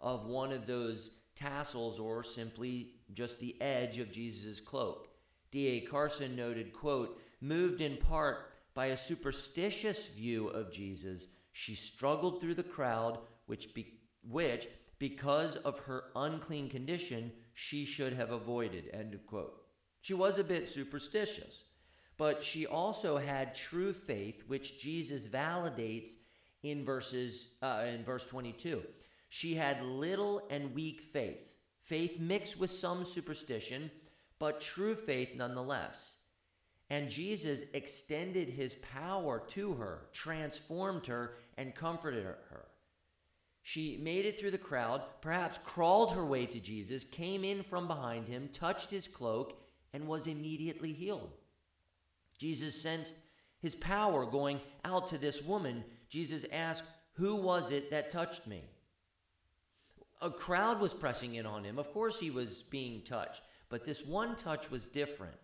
of 0.00 0.26
one 0.26 0.52
of 0.52 0.66
those 0.66 1.16
tassels 1.34 1.98
or 1.98 2.22
simply 2.22 2.92
just 3.12 3.40
the 3.40 3.60
edge 3.60 3.98
of 3.98 4.12
Jesus' 4.12 4.60
cloak. 4.60 5.08
D.A. 5.50 5.80
Carson 5.80 6.36
noted, 6.36 6.72
quote, 6.72 7.20
moved 7.40 7.80
in 7.80 7.96
part 7.96 8.52
by 8.72 8.86
a 8.86 8.96
superstitious 8.96 10.10
view 10.10 10.46
of 10.46 10.70
Jesus, 10.70 11.26
she 11.50 11.74
struggled 11.74 12.40
through 12.40 12.54
the 12.54 12.62
crowd, 12.62 13.18
which, 13.46 13.74
be, 13.74 13.98
which 14.22 14.68
because 15.00 15.56
of 15.56 15.80
her 15.80 16.04
unclean 16.14 16.68
condition, 16.68 17.32
she 17.52 17.84
should 17.84 18.12
have 18.12 18.30
avoided, 18.30 18.88
end 18.92 19.12
of 19.12 19.26
quote. 19.26 19.64
She 20.02 20.14
was 20.14 20.38
a 20.38 20.44
bit 20.44 20.68
superstitious 20.68 21.64
but 22.20 22.44
she 22.44 22.66
also 22.66 23.16
had 23.16 23.54
true 23.54 23.94
faith, 23.94 24.44
which 24.46 24.78
Jesus 24.78 25.26
validates 25.26 26.16
in 26.62 26.84
verses 26.84 27.54
uh, 27.62 27.82
in 27.88 28.04
verse 28.04 28.26
22. 28.26 28.82
She 29.30 29.54
had 29.54 29.82
little 29.82 30.46
and 30.50 30.74
weak 30.74 31.00
faith, 31.00 31.56
faith 31.80 32.20
mixed 32.20 32.60
with 32.60 32.70
some 32.70 33.06
superstition, 33.06 33.90
but 34.38 34.60
true 34.60 34.94
faith 34.94 35.30
nonetheless. 35.34 36.18
And 36.90 37.08
Jesus 37.08 37.64
extended 37.72 38.50
his 38.50 38.74
power 38.74 39.42
to 39.48 39.72
her, 39.76 40.02
transformed 40.12 41.06
her, 41.06 41.36
and 41.56 41.74
comforted 41.74 42.26
her. 42.26 42.66
She 43.62 43.96
made 43.96 44.26
it 44.26 44.38
through 44.38 44.50
the 44.50 44.58
crowd, 44.58 45.00
perhaps 45.22 45.56
crawled 45.56 46.12
her 46.12 46.26
way 46.26 46.44
to 46.44 46.60
Jesus, 46.60 47.02
came 47.02 47.44
in 47.44 47.62
from 47.62 47.88
behind 47.88 48.28
him, 48.28 48.50
touched 48.52 48.90
his 48.90 49.08
cloak, 49.08 49.58
and 49.94 50.06
was 50.06 50.26
immediately 50.26 50.92
healed. 50.92 51.38
Jesus 52.40 52.80
sensed 52.80 53.18
his 53.60 53.74
power 53.74 54.24
going 54.24 54.62
out 54.82 55.08
to 55.08 55.18
this 55.18 55.42
woman. 55.42 55.84
Jesus 56.08 56.46
asked, 56.50 56.84
Who 57.16 57.36
was 57.36 57.70
it 57.70 57.90
that 57.90 58.08
touched 58.08 58.46
me? 58.46 58.62
A 60.22 60.30
crowd 60.30 60.80
was 60.80 60.94
pressing 60.94 61.34
in 61.34 61.44
on 61.44 61.64
him. 61.64 61.78
Of 61.78 61.92
course, 61.92 62.18
he 62.18 62.30
was 62.30 62.62
being 62.62 63.02
touched, 63.02 63.42
but 63.68 63.84
this 63.84 64.06
one 64.06 64.36
touch 64.36 64.70
was 64.70 64.86
different. 64.86 65.34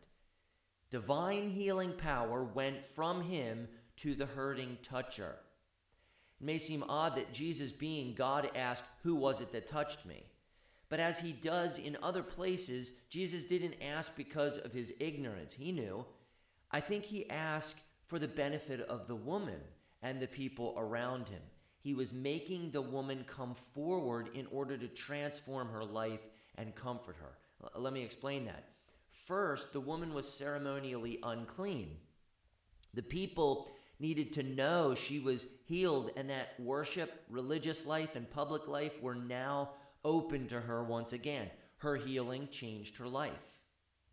Divine 0.88 1.50
healing 1.50 1.92
power 1.92 2.42
went 2.42 2.82
from 2.82 3.24
him 3.24 3.68
to 3.96 4.14
the 4.14 4.24
hurting 4.24 4.78
toucher. 4.82 5.36
It 6.40 6.46
may 6.46 6.56
seem 6.56 6.82
odd 6.88 7.14
that 7.16 7.34
Jesus, 7.34 7.72
being 7.72 8.14
God, 8.14 8.48
asked, 8.54 8.84
Who 9.02 9.16
was 9.16 9.42
it 9.42 9.52
that 9.52 9.66
touched 9.66 10.06
me? 10.06 10.24
But 10.88 11.00
as 11.00 11.18
he 11.18 11.32
does 11.32 11.78
in 11.78 11.98
other 12.02 12.22
places, 12.22 12.92
Jesus 13.10 13.44
didn't 13.44 13.74
ask 13.82 14.16
because 14.16 14.56
of 14.56 14.72
his 14.72 14.94
ignorance. 14.98 15.52
He 15.52 15.72
knew. 15.72 16.06
I 16.70 16.80
think 16.80 17.04
he 17.04 17.30
asked 17.30 17.80
for 18.06 18.18
the 18.18 18.28
benefit 18.28 18.80
of 18.80 19.06
the 19.06 19.16
woman 19.16 19.60
and 20.02 20.20
the 20.20 20.26
people 20.26 20.74
around 20.76 21.28
him. 21.28 21.42
He 21.80 21.94
was 21.94 22.12
making 22.12 22.70
the 22.70 22.82
woman 22.82 23.24
come 23.26 23.54
forward 23.74 24.30
in 24.34 24.46
order 24.50 24.76
to 24.76 24.88
transform 24.88 25.68
her 25.68 25.84
life 25.84 26.20
and 26.56 26.74
comfort 26.74 27.16
her. 27.20 27.38
Let 27.78 27.92
me 27.92 28.02
explain 28.02 28.44
that. 28.46 28.64
First, 29.08 29.72
the 29.72 29.80
woman 29.80 30.12
was 30.12 30.28
ceremonially 30.28 31.18
unclean. 31.22 31.96
The 32.94 33.02
people 33.02 33.70
needed 33.98 34.32
to 34.34 34.42
know 34.42 34.94
she 34.94 35.20
was 35.20 35.46
healed 35.64 36.10
and 36.16 36.28
that 36.28 36.58
worship, 36.58 37.24
religious 37.30 37.86
life, 37.86 38.14
and 38.16 38.30
public 38.30 38.68
life 38.68 39.00
were 39.02 39.14
now 39.14 39.70
open 40.04 40.46
to 40.48 40.60
her 40.60 40.84
once 40.84 41.12
again. 41.12 41.50
Her 41.78 41.96
healing 41.96 42.48
changed 42.50 42.96
her 42.98 43.08
life. 43.08 43.55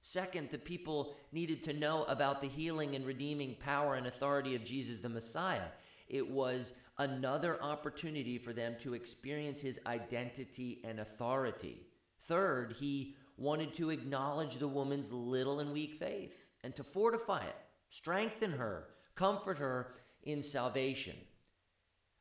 Second, 0.06 0.50
the 0.50 0.58
people 0.58 1.16
needed 1.32 1.62
to 1.62 1.72
know 1.72 2.04
about 2.04 2.42
the 2.42 2.48
healing 2.48 2.94
and 2.94 3.06
redeeming 3.06 3.56
power 3.56 3.96
and 3.96 4.06
authority 4.06 4.54
of 4.54 4.66
Jesus 4.66 5.00
the 5.00 5.08
Messiah. 5.08 5.70
It 6.10 6.30
was 6.30 6.74
another 6.98 7.64
opportunity 7.64 8.38
for 8.38 8.52
them 8.52 8.76
to 8.82 8.96
experience 8.96 9.62
his 9.62 9.80
identity 9.88 10.82
and 10.84 11.00
authority. 11.00 11.88
Third, 12.20 12.76
he 12.78 13.16
wanted 13.38 13.74
to 13.76 13.92
acknowledge 13.92 14.58
the 14.58 14.68
woman's 14.68 15.10
little 15.10 15.62
and 15.62 15.72
weak 15.72 15.94
faith 15.94 16.48
and 16.66 16.76
to 16.76 16.84
fortify 16.84 17.46
it, 17.46 17.56
strengthen 17.90 18.52
her, 18.52 18.90
comfort 19.16 19.58
her 19.58 19.94
in 20.24 20.44
salvation. 20.44 21.16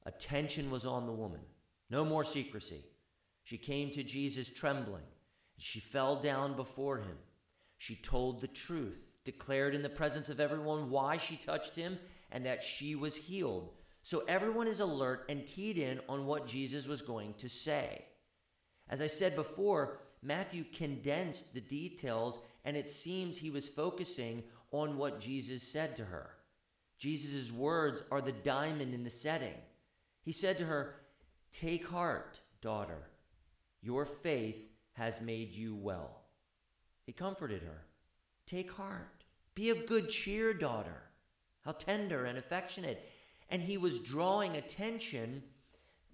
Attention 0.06 0.70
was 0.70 0.86
on 0.86 1.04
the 1.06 1.12
woman. 1.12 1.40
No 1.90 2.04
more 2.04 2.24
secrecy. 2.24 2.84
She 3.42 3.58
came 3.58 3.90
to 3.90 4.04
Jesus 4.04 4.48
trembling. 4.48 5.02
She 5.58 5.80
fell 5.80 6.14
down 6.14 6.54
before 6.54 6.98
him. 6.98 7.16
She 7.82 7.96
told 7.96 8.40
the 8.40 8.46
truth, 8.46 9.08
declared 9.24 9.74
in 9.74 9.82
the 9.82 9.88
presence 9.88 10.28
of 10.28 10.38
everyone 10.38 10.88
why 10.88 11.16
she 11.16 11.34
touched 11.34 11.74
him 11.74 11.98
and 12.30 12.46
that 12.46 12.62
she 12.62 12.94
was 12.94 13.16
healed. 13.16 13.72
So 14.04 14.22
everyone 14.28 14.68
is 14.68 14.78
alert 14.78 15.24
and 15.28 15.44
keyed 15.44 15.78
in 15.78 15.98
on 16.08 16.24
what 16.24 16.46
Jesus 16.46 16.86
was 16.86 17.02
going 17.02 17.34
to 17.38 17.48
say. 17.48 18.04
As 18.88 19.02
I 19.02 19.08
said 19.08 19.34
before, 19.34 19.98
Matthew 20.22 20.62
condensed 20.62 21.54
the 21.54 21.60
details, 21.60 22.38
and 22.64 22.76
it 22.76 22.88
seems 22.88 23.36
he 23.36 23.50
was 23.50 23.68
focusing 23.68 24.44
on 24.70 24.96
what 24.96 25.18
Jesus 25.18 25.64
said 25.64 25.96
to 25.96 26.04
her. 26.04 26.30
Jesus' 27.00 27.50
words 27.50 28.04
are 28.12 28.20
the 28.20 28.30
diamond 28.30 28.94
in 28.94 29.02
the 29.02 29.10
setting. 29.10 29.58
He 30.22 30.30
said 30.30 30.56
to 30.58 30.66
her, 30.66 30.94
Take 31.50 31.88
heart, 31.88 32.38
daughter, 32.60 33.08
your 33.80 34.06
faith 34.06 34.68
has 34.92 35.20
made 35.20 35.50
you 35.50 35.74
well. 35.74 36.21
He 37.04 37.12
comforted 37.12 37.62
her. 37.62 37.84
Take 38.46 38.72
heart. 38.72 39.24
Be 39.54 39.70
of 39.70 39.86
good 39.86 40.08
cheer, 40.08 40.54
daughter. 40.54 41.02
How 41.64 41.72
tender 41.72 42.24
and 42.24 42.38
affectionate. 42.38 43.10
And 43.50 43.62
he 43.62 43.76
was 43.76 43.98
drawing 43.98 44.56
attention 44.56 45.42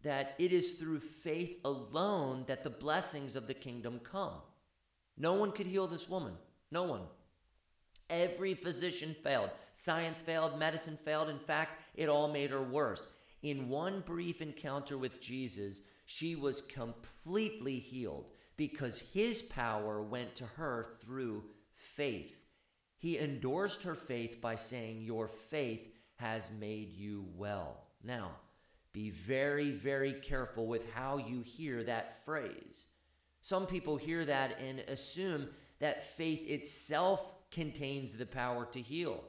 that 0.02 0.34
it 0.38 0.52
is 0.52 0.74
through 0.74 1.00
faith 1.00 1.58
alone 1.64 2.44
that 2.46 2.64
the 2.64 2.70
blessings 2.70 3.36
of 3.36 3.46
the 3.46 3.54
kingdom 3.54 4.00
come. 4.02 4.40
No 5.16 5.34
one 5.34 5.52
could 5.52 5.66
heal 5.66 5.86
this 5.86 6.08
woman. 6.08 6.34
No 6.70 6.84
one. 6.84 7.02
Every 8.10 8.54
physician 8.54 9.14
failed. 9.22 9.50
Science 9.72 10.22
failed. 10.22 10.58
Medicine 10.58 10.98
failed. 11.04 11.28
In 11.28 11.38
fact, 11.38 11.82
it 11.94 12.08
all 12.08 12.28
made 12.28 12.50
her 12.50 12.62
worse. 12.62 13.06
In 13.42 13.68
one 13.68 14.00
brief 14.00 14.40
encounter 14.40 14.96
with 14.96 15.20
Jesus, 15.20 15.82
she 16.06 16.34
was 16.34 16.62
completely 16.62 17.78
healed 17.78 18.30
because 18.58 18.98
his 19.14 19.40
power 19.40 20.02
went 20.02 20.34
to 20.34 20.44
her 20.44 20.84
through 21.00 21.44
faith. 21.72 22.42
He 22.98 23.16
endorsed 23.18 23.84
her 23.84 23.94
faith 23.94 24.42
by 24.42 24.56
saying, 24.56 25.00
Your 25.00 25.28
faith 25.28 25.88
has 26.16 26.50
made 26.50 26.92
you 26.92 27.24
well. 27.36 27.84
Now, 28.02 28.32
be 28.92 29.10
very, 29.10 29.70
very 29.70 30.12
careful 30.12 30.66
with 30.66 30.92
how 30.92 31.18
you 31.18 31.40
hear 31.40 31.84
that 31.84 32.24
phrase. 32.24 32.88
Some 33.40 33.66
people 33.66 33.96
hear 33.96 34.24
that 34.24 34.58
and 34.60 34.80
assume 34.80 35.48
that 35.78 36.02
faith 36.02 36.48
itself 36.50 37.34
contains 37.52 38.14
the 38.16 38.26
power 38.26 38.66
to 38.72 38.80
heal, 38.80 39.22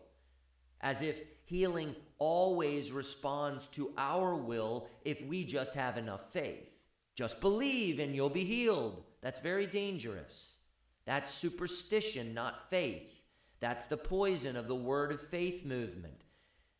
as 0.81 1.03
if 1.03 1.21
healing 1.45 1.95
always 2.17 2.91
responds 2.91 3.67
to 3.67 3.93
our 3.95 4.35
will 4.35 4.89
if 5.05 5.21
we 5.21 5.43
just 5.45 5.75
have 5.75 5.97
enough 5.99 6.33
faith. 6.33 6.75
Just 7.13 7.39
believe 7.41 7.99
and 7.99 8.15
you'll 8.15 8.29
be 8.29 8.43
healed. 8.43 9.03
That's 9.21 9.39
very 9.39 9.67
dangerous. 9.67 10.57
That's 11.05 11.31
superstition, 11.31 12.33
not 12.33 12.69
faith. 12.69 13.21
That's 13.59 13.85
the 13.85 13.97
poison 13.97 14.55
of 14.55 14.67
the 14.67 14.75
word 14.75 15.11
of 15.11 15.21
faith 15.21 15.65
movement. 15.65 16.23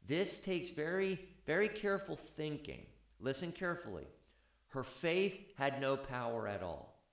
This 0.06 0.39
takes 0.39 0.69
very, 0.69 1.19
very 1.45 1.67
careful 1.67 2.15
thinking. 2.15 2.86
Listen 3.19 3.52
carefully. 3.52 4.08
Her 4.69 4.84
faith 4.84 5.39
had 5.58 5.82
no 5.82 5.97
power 5.97 6.47
at 6.47 6.63
all. 6.63 7.04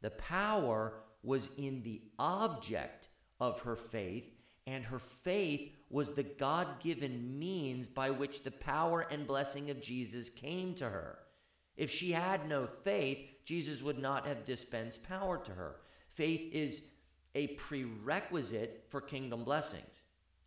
The 0.00 0.10
power 0.10 0.94
was 1.22 1.50
in 1.56 1.82
the 1.82 2.02
object 2.18 3.08
of 3.40 3.62
her 3.62 3.76
faith, 3.76 4.32
and 4.66 4.84
her 4.84 4.98
faith 4.98 5.72
was 5.90 6.12
the 6.12 6.22
God 6.22 6.80
given 6.80 7.38
means 7.38 7.88
by 7.88 8.10
which 8.10 8.42
the 8.42 8.50
power 8.50 9.06
and 9.10 9.26
blessing 9.26 9.70
of 9.70 9.80
Jesus 9.82 10.28
came 10.28 10.74
to 10.74 10.88
her. 10.88 11.18
If 11.76 11.90
she 11.90 12.12
had 12.12 12.48
no 12.48 12.66
faith, 12.66 13.18
Jesus 13.44 13.82
would 13.82 13.98
not 13.98 14.26
have 14.26 14.44
dispensed 14.44 15.06
power 15.08 15.38
to 15.38 15.52
her. 15.52 15.76
Faith 16.08 16.52
is 16.52 16.90
a 17.34 17.48
prerequisite 17.48 18.86
for 18.88 19.00
kingdom 19.00 19.44
blessings. 19.44 20.02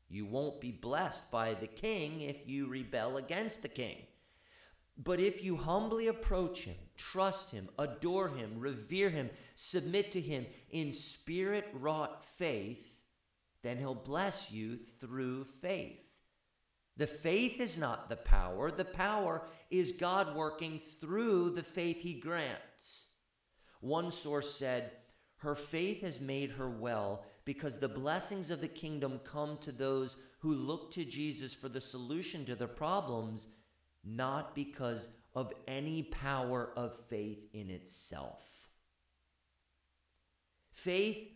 You 0.10 0.26
won't 0.26 0.62
be 0.62 0.72
blessed 0.72 1.30
by 1.32 1.54
the 1.54 1.68
king 1.68 2.22
if 2.22 2.48
you 2.48 2.68
rebel 2.68 3.18
against 3.18 3.62
the 3.62 3.68
king. 3.68 3.98
But 4.98 5.20
if 5.20 5.44
you 5.44 5.58
humbly 5.58 6.08
approach 6.08 6.62
him, 6.62 6.76
trust 6.96 7.52
him, 7.52 7.70
adore 7.78 8.30
him, 8.30 8.54
revere 8.58 9.10
him, 9.10 9.30
submit 9.54 10.12
to 10.12 10.22
him 10.22 10.46
in 10.72 10.92
spirit 10.92 11.68
wrought 11.74 12.24
faith, 12.24 13.04
then 13.62 13.78
he'll 13.78 13.94
bless 13.94 14.52
you 14.52 14.78
through 14.78 15.44
faith. 15.44 16.07
The 16.98 17.08
faith 17.08 17.62
is 17.62 17.78
not 17.78 18.10
the 18.10 18.16
power, 18.16 18.72
the 18.72 18.86
power 18.86 19.44
is 19.70 19.92
God 19.92 20.36
working 20.36 20.80
through 20.80 21.52
the 21.52 21.64
faith 21.64 22.02
he 22.02 22.16
grants. 22.16 23.10
One 23.82 24.12
source 24.12 24.54
said, 24.54 24.92
Her 25.38 25.54
faith 25.54 26.02
has 26.02 26.20
made 26.20 26.52
her 26.52 26.70
well 26.70 27.24
because 27.46 27.78
the 27.78 27.88
blessings 27.88 28.50
of 28.50 28.62
the 28.62 28.68
kingdom 28.68 29.22
come 29.24 29.58
to 29.60 29.72
those 29.72 30.18
who 30.40 30.54
look 30.54 30.92
to 30.94 31.06
Jesus 31.06 31.54
for 31.54 31.70
the 31.70 31.82
solution 31.82 32.46
to 32.46 32.56
their 32.56 32.68
problems, 32.68 33.48
not 34.04 34.56
because 34.56 35.08
of 35.36 35.54
any 35.68 36.04
power 36.04 36.72
of 36.76 36.96
faith 36.96 37.46
in 37.54 37.70
itself. 37.70 38.68
Faith 40.72 41.30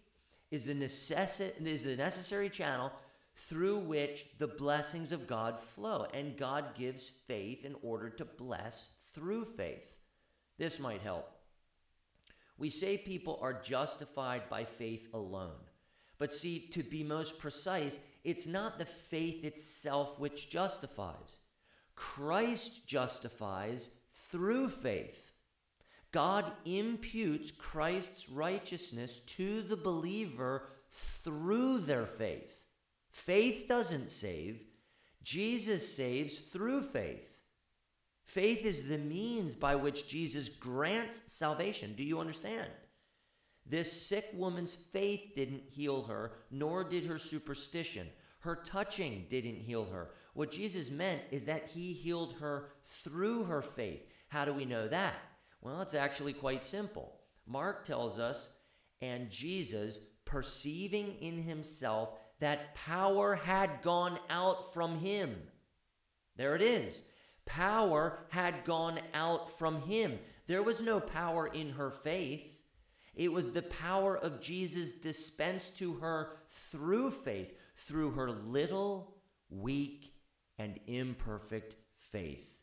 is 0.49 0.65
the, 0.65 0.73
necessi- 0.73 1.51
is 1.65 1.83
the 1.83 1.95
necessary 1.95 2.49
channel 2.49 2.91
through 3.35 3.79
which 3.79 4.25
the 4.37 4.47
blessings 4.47 5.11
of 5.11 5.27
God 5.27 5.59
flow, 5.59 6.05
and 6.13 6.37
God 6.37 6.75
gives 6.75 7.09
faith 7.09 7.65
in 7.65 7.75
order 7.81 8.09
to 8.09 8.25
bless 8.25 8.93
through 9.13 9.45
faith. 9.45 9.97
This 10.57 10.79
might 10.79 11.01
help. 11.01 11.29
We 12.57 12.69
say 12.69 12.97
people 12.97 13.39
are 13.41 13.61
justified 13.61 14.49
by 14.49 14.65
faith 14.65 15.09
alone. 15.13 15.59
But 16.19 16.31
see, 16.31 16.67
to 16.73 16.83
be 16.83 17.03
most 17.03 17.39
precise, 17.39 17.99
it's 18.23 18.45
not 18.45 18.77
the 18.77 18.85
faith 18.85 19.43
itself 19.43 20.19
which 20.19 20.51
justifies. 20.51 21.39
Christ 21.95 22.85
justifies 22.85 23.95
through 24.13 24.69
faith. 24.69 25.31
God 26.11 26.51
imputes 26.65 27.51
Christ's 27.51 28.29
righteousness 28.29 29.19
to 29.19 29.61
the 29.61 29.77
believer 29.77 30.67
through 30.91 31.79
their 31.79 32.05
faith. 32.05 32.60
Faith 33.11 33.65
doesn't 33.67 34.09
save, 34.09 34.63
Jesus 35.23 35.95
saves 35.95 36.37
through 36.37 36.81
faith. 36.81 37.41
Faith 38.25 38.65
is 38.65 38.87
the 38.87 38.97
means 38.97 39.53
by 39.53 39.75
which 39.75 40.07
Jesus 40.07 40.47
grants 40.47 41.21
salvation. 41.31 41.93
Do 41.95 42.03
you 42.03 42.19
understand? 42.19 42.69
This 43.65 43.91
sick 43.91 44.29
woman's 44.33 44.73
faith 44.73 45.33
didn't 45.35 45.63
heal 45.69 46.03
her, 46.03 46.31
nor 46.49 46.83
did 46.83 47.05
her 47.05 47.17
superstition. 47.17 48.07
Her 48.39 48.55
touching 48.55 49.25
didn't 49.29 49.57
heal 49.57 49.85
her. 49.91 50.11
What 50.33 50.51
Jesus 50.51 50.89
meant 50.89 51.21
is 51.29 51.45
that 51.45 51.69
he 51.69 51.93
healed 51.93 52.35
her 52.39 52.69
through 52.85 53.43
her 53.43 53.61
faith. 53.61 54.07
How 54.29 54.45
do 54.45 54.53
we 54.53 54.65
know 54.65 54.87
that? 54.87 55.15
Well, 55.61 55.81
it's 55.81 55.93
actually 55.93 56.33
quite 56.33 56.65
simple. 56.65 57.19
Mark 57.45 57.83
tells 57.83 58.17
us, 58.17 58.55
and 59.01 59.29
Jesus, 59.29 59.99
perceiving 60.25 61.15
in 61.19 61.43
himself 61.43 62.17
that 62.41 62.75
power 62.75 63.35
had 63.35 63.81
gone 63.81 64.19
out 64.29 64.73
from 64.73 64.99
him. 64.99 65.35
There 66.35 66.55
it 66.55 66.61
is. 66.61 67.03
Power 67.45 68.19
had 68.29 68.65
gone 68.65 68.99
out 69.13 69.49
from 69.49 69.83
him. 69.83 70.19
There 70.47 70.63
was 70.63 70.81
no 70.81 70.99
power 70.99 71.47
in 71.47 71.69
her 71.71 71.91
faith. 71.91 72.63
It 73.13 73.31
was 73.31 73.51
the 73.51 73.61
power 73.61 74.17
of 74.17 74.41
Jesus 74.41 74.93
dispensed 74.93 75.77
to 75.77 75.93
her 75.95 76.33
through 76.49 77.11
faith, 77.11 77.53
through 77.75 78.11
her 78.11 78.31
little, 78.31 79.15
weak, 79.49 80.13
and 80.57 80.79
imperfect 80.87 81.75
faith. 81.95 82.59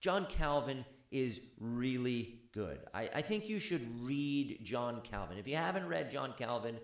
John 0.00 0.26
Calvin 0.26 0.86
is 1.10 1.40
really 1.58 2.40
good. 2.52 2.78
I, 2.94 3.10
I, 3.16 3.22
think 3.22 3.48
you 3.48 3.58
should 3.58 4.00
read 4.02 4.60
John 4.62 5.00
Calvin. 5.02 5.36
If 5.38 5.48
you 5.48 5.56
haven't 5.56 5.88
read 5.88 6.10
John 6.10 6.32
Calvin, 6.38 6.76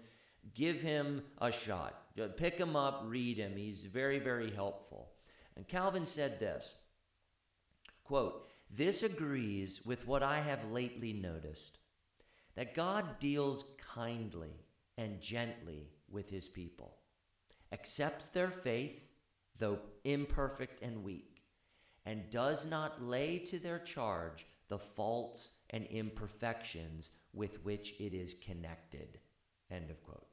give 0.57 0.81
him 0.81 1.23
a 1.39 1.53
shot. 1.53 2.03
Pick 2.37 2.59
him 2.59 2.77
up, 2.77 3.05
read 3.07 3.37
him. 3.37 3.57
He's 3.57 3.85
very, 3.85 4.19
very 4.19 4.51
helpful. 4.51 5.11
And 5.55 5.69
Calvin 5.69 6.07
said 6.07 6.41
this 6.41 6.77
quote, 8.05 8.47
This 8.71 9.03
agrees 9.03 9.85
with 9.85 10.07
what 10.07 10.23
I 10.23 10.41
have 10.41 10.71
lately 10.71 11.13
noticed 11.13 11.79
that 12.55 12.75
God 12.75 13.19
deals 13.21 13.65
kindly 13.95 14.55
and 14.97 15.21
gently 15.21 15.91
with 16.11 16.31
his 16.31 16.49
people, 16.49 16.97
accepts 17.73 18.29
their 18.29 18.51
faith, 18.51 19.09
though 19.59 19.79
imperfect 20.05 20.83
and 20.83 21.05
weak, 21.05 21.43
and 22.07 22.31
does 22.31 22.65
not 22.65 23.03
lay 23.03 23.39
to 23.39 23.59
their 23.59 23.79
charge 23.79 24.47
the 24.69 24.79
faults 24.79 25.53
and 25.71 25.85
imperfections 25.87 27.11
with 27.33 27.65
which 27.65 27.95
it 28.01 28.15
is 28.15 28.35
connected. 28.35 29.19
End 29.71 29.91
of 29.91 30.03
quote. 30.03 30.27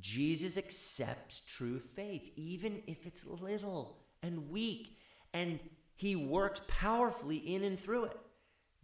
Jesus 0.00 0.56
accepts 0.56 1.42
true 1.42 1.78
faith, 1.78 2.30
even 2.36 2.82
if 2.86 3.06
it's 3.06 3.26
little 3.26 3.98
and 4.22 4.50
weak, 4.50 4.98
and 5.32 5.60
he 5.94 6.16
works 6.16 6.62
powerfully 6.66 7.36
in 7.36 7.62
and 7.64 7.78
through 7.78 8.04
it. 8.04 8.16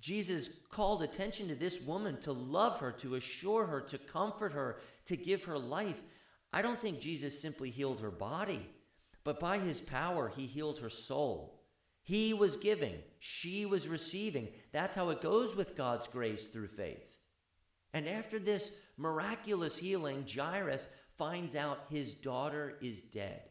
Jesus 0.00 0.60
called 0.70 1.02
attention 1.02 1.48
to 1.48 1.54
this 1.54 1.80
woman 1.80 2.20
to 2.20 2.32
love 2.32 2.80
her, 2.80 2.92
to 2.92 3.14
assure 3.14 3.66
her, 3.66 3.80
to 3.80 3.98
comfort 3.98 4.52
her, 4.52 4.78
to 5.06 5.16
give 5.16 5.44
her 5.44 5.58
life. 5.58 6.02
I 6.52 6.62
don't 6.62 6.78
think 6.78 7.00
Jesus 7.00 7.40
simply 7.40 7.70
healed 7.70 8.00
her 8.00 8.10
body, 8.10 8.68
but 9.24 9.40
by 9.40 9.58
his 9.58 9.80
power, 9.80 10.28
he 10.28 10.46
healed 10.46 10.78
her 10.78 10.90
soul. 10.90 11.62
He 12.02 12.34
was 12.34 12.56
giving, 12.56 12.94
she 13.18 13.66
was 13.66 13.88
receiving. 13.88 14.48
That's 14.70 14.94
how 14.94 15.10
it 15.10 15.20
goes 15.20 15.56
with 15.56 15.76
God's 15.76 16.06
grace 16.06 16.46
through 16.46 16.68
faith. 16.68 17.16
And 17.92 18.06
after 18.06 18.38
this 18.38 18.78
miraculous 18.96 19.76
healing, 19.76 20.24
Jairus 20.32 20.86
finds 21.16 21.54
out 21.54 21.86
his 21.90 22.14
daughter 22.14 22.76
is 22.80 23.02
dead. 23.02 23.42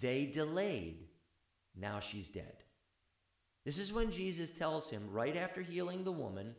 They 0.00 0.26
delayed. 0.26 1.08
Now 1.76 2.00
she's 2.00 2.30
dead. 2.30 2.64
This 3.64 3.78
is 3.78 3.92
when 3.92 4.10
Jesus 4.10 4.52
tells 4.52 4.90
him, 4.90 5.08
right 5.10 5.36
after 5.36 5.62
healing 5.62 6.04
the 6.04 6.12
woman, 6.12 6.54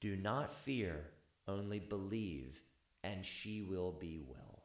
Do 0.00 0.16
not 0.16 0.52
fear, 0.52 1.04
only 1.46 1.78
believe, 1.78 2.60
and 3.04 3.24
she 3.24 3.62
will 3.62 3.92
be 3.92 4.20
well. 4.26 4.64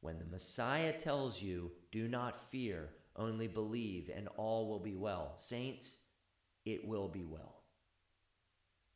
When 0.00 0.18
the 0.18 0.24
Messiah 0.24 0.92
tells 0.92 1.40
you, 1.40 1.70
Do 1.92 2.08
not 2.08 2.36
fear, 2.50 2.90
only 3.14 3.46
believe, 3.46 4.10
and 4.14 4.28
all 4.36 4.68
will 4.68 4.80
be 4.80 4.94
well, 4.94 5.34
saints, 5.36 5.98
it 6.64 6.86
will 6.86 7.08
be 7.08 7.24
well. 7.24 7.62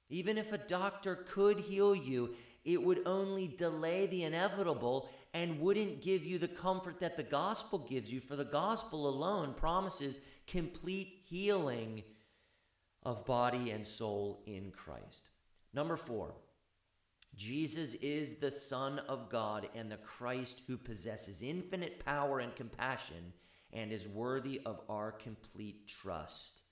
Even 0.08 0.36
if 0.36 0.52
a 0.52 0.58
doctor 0.58 1.14
could 1.14 1.60
heal 1.60 1.94
you, 1.94 2.34
it 2.64 2.82
would 2.82 3.02
only 3.06 3.48
delay 3.48 4.06
the 4.06 4.24
inevitable 4.24 5.08
and 5.32 5.60
wouldn't 5.60 6.02
give 6.02 6.24
you 6.24 6.38
the 6.38 6.48
comfort 6.48 7.00
that 7.00 7.16
the 7.16 7.22
gospel 7.22 7.78
gives 7.78 8.12
you, 8.12 8.20
for 8.20 8.36
the 8.36 8.44
gospel 8.44 9.08
alone 9.08 9.54
promises 9.54 10.18
complete 10.46 11.20
healing 11.24 12.02
of 13.04 13.24
body 13.24 13.70
and 13.70 13.86
soul 13.86 14.42
in 14.46 14.72
Christ. 14.72 15.30
Number 15.72 15.96
four, 15.96 16.34
Jesus 17.36 17.94
is 17.94 18.34
the 18.34 18.50
Son 18.50 19.00
of 19.08 19.30
God 19.30 19.68
and 19.74 19.90
the 19.90 19.96
Christ 19.98 20.62
who 20.66 20.76
possesses 20.76 21.42
infinite 21.42 22.04
power 22.04 22.40
and 22.40 22.54
compassion 22.56 23.32
and 23.72 23.92
is 23.92 24.08
worthy 24.08 24.60
of 24.66 24.80
our 24.88 25.12
complete 25.12 25.86
trust. 25.86 26.62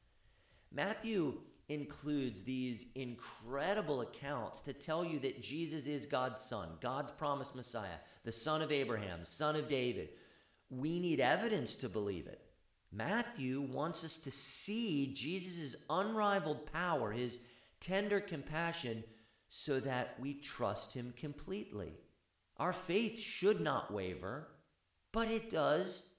Matthew 0.73 1.39
includes 1.69 2.43
these 2.43 2.87
incredible 2.95 4.01
accounts 4.01 4.61
to 4.63 4.73
tell 4.73 5.05
you 5.05 5.19
that 5.19 5.43
Jesus 5.43 5.87
is 5.87 6.07
God's 6.07 6.41
Son, 6.41 6.69
God's 6.81 7.11
promised 7.11 7.55
Messiah, 7.55 7.99
the 8.25 8.33
Son 8.33 8.63
of 8.63 8.73
Abraham, 8.73 9.25
Son 9.25 9.55
of 9.55 9.69
David. 9.69 10.11
We 10.71 10.99
need 10.99 11.21
evidence 11.21 11.75
to 11.77 11.89
believe 11.89 12.27
it. 12.27 12.41
Matthew 12.91 13.61
wants 13.61 14.03
us 14.03 14.17
to 14.19 14.31
see 14.31 15.13
Jesus' 15.15 15.77
unrivaled 15.91 16.73
power, 16.73 17.13
his 17.13 17.39
tender 17.81 18.19
compassion, 18.19 19.05
so 19.51 19.79
that 19.81 20.15
we 20.19 20.35
trust 20.35 20.95
him 20.95 21.13
completely. 21.17 21.93
Our 22.57 22.73
faith 22.73 23.19
should 23.19 23.61
not 23.61 23.93
waver, 23.93 24.49
but 25.13 25.29
it 25.29 25.51
does. 25.51 26.11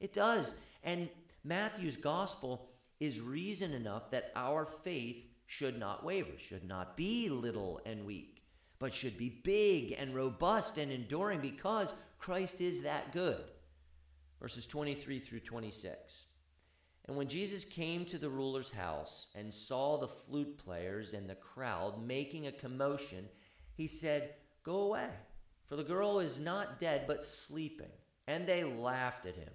It 0.00 0.12
does. 0.12 0.54
And 0.84 1.08
Matthew's 1.44 1.96
gospel 1.96 2.68
is 3.02 3.20
reason 3.20 3.74
enough 3.74 4.12
that 4.12 4.30
our 4.36 4.64
faith 4.64 5.26
should 5.46 5.76
not 5.76 6.04
waver, 6.04 6.38
should 6.38 6.62
not 6.62 6.96
be 6.96 7.28
little 7.28 7.80
and 7.84 8.06
weak, 8.06 8.44
but 8.78 8.94
should 8.94 9.18
be 9.18 9.28
big 9.28 9.96
and 9.98 10.14
robust 10.14 10.78
and 10.78 10.92
enduring 10.92 11.40
because 11.40 11.94
Christ 12.20 12.60
is 12.60 12.82
that 12.82 13.12
good. 13.12 13.42
Verses 14.40 14.68
23 14.68 15.18
through 15.18 15.40
26. 15.40 16.26
And 17.08 17.16
when 17.16 17.26
Jesus 17.26 17.64
came 17.64 18.04
to 18.04 18.18
the 18.18 18.30
ruler's 18.30 18.70
house 18.70 19.32
and 19.34 19.52
saw 19.52 19.98
the 19.98 20.06
flute 20.06 20.56
players 20.56 21.12
and 21.12 21.28
the 21.28 21.34
crowd 21.34 22.00
making 22.06 22.46
a 22.46 22.52
commotion, 22.52 23.28
he 23.74 23.88
said, 23.88 24.34
Go 24.62 24.82
away, 24.82 25.08
for 25.66 25.74
the 25.74 25.82
girl 25.82 26.20
is 26.20 26.38
not 26.38 26.78
dead, 26.78 27.06
but 27.08 27.24
sleeping. 27.24 27.90
And 28.28 28.46
they 28.46 28.62
laughed 28.62 29.26
at 29.26 29.34
him. 29.34 29.50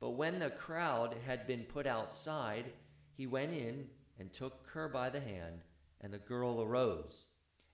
But 0.00 0.10
when 0.10 0.38
the 0.38 0.50
crowd 0.50 1.14
had 1.26 1.46
been 1.46 1.64
put 1.64 1.86
outside, 1.86 2.72
he 3.16 3.26
went 3.26 3.52
in 3.52 3.86
and 4.18 4.32
took 4.32 4.66
her 4.72 4.88
by 4.88 5.10
the 5.10 5.20
hand, 5.20 5.62
and 6.00 6.12
the 6.12 6.18
girl 6.18 6.62
arose. 6.62 7.26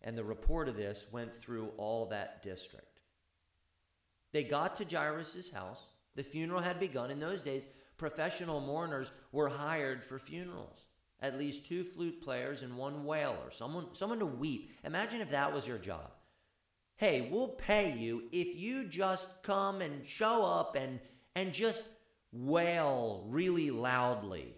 And 0.03 0.19
the 0.19 0.25
report 0.25 0.69
of 0.69 0.77
this 0.77 1.07
went 1.13 1.35
through 1.35 1.71
all 1.77 2.07
that 2.07 2.43
district. 2.43 3.01
They 4.33 4.45
got 4.45 4.77
to 4.77 4.85
Jairus' 4.85 5.53
house. 5.53 5.87
The 6.17 6.23
funeral 6.23 6.61
had 6.63 6.81
begun. 6.81 7.11
In 7.11 7.21
those 7.21 7.43
days, 7.43 7.67
professional 7.97 8.61
mourners 8.61 9.13
were 9.33 9.49
hired 9.49 10.03
for 10.05 10.19
funerals. 10.19 10.87
At 11.21 11.39
least 11.39 11.65
two 11.65 11.83
flute 11.83 12.21
players 12.21 12.63
and 12.63 12.77
one 12.77 13.05
wailer, 13.05 13.51
someone, 13.51 13.87
someone 13.95 14.19
to 14.19 14.27
weep. 14.27 14.73
Imagine 14.85 15.21
if 15.21 15.31
that 15.31 15.53
was 15.53 15.67
your 15.67 15.79
job. 15.79 16.13
Hey, 16.97 17.29
we'll 17.31 17.49
pay 17.49 17.93
you 17.93 18.25
if 18.33 18.57
you 18.57 18.85
just 18.85 19.29
come 19.43 19.81
and 19.81 20.05
show 20.05 20.45
up 20.45 20.77
and, 20.77 21.01
and 21.35 21.53
just 21.53 21.85
wail 22.33 23.25
really 23.29 23.71
loudly 23.71 24.55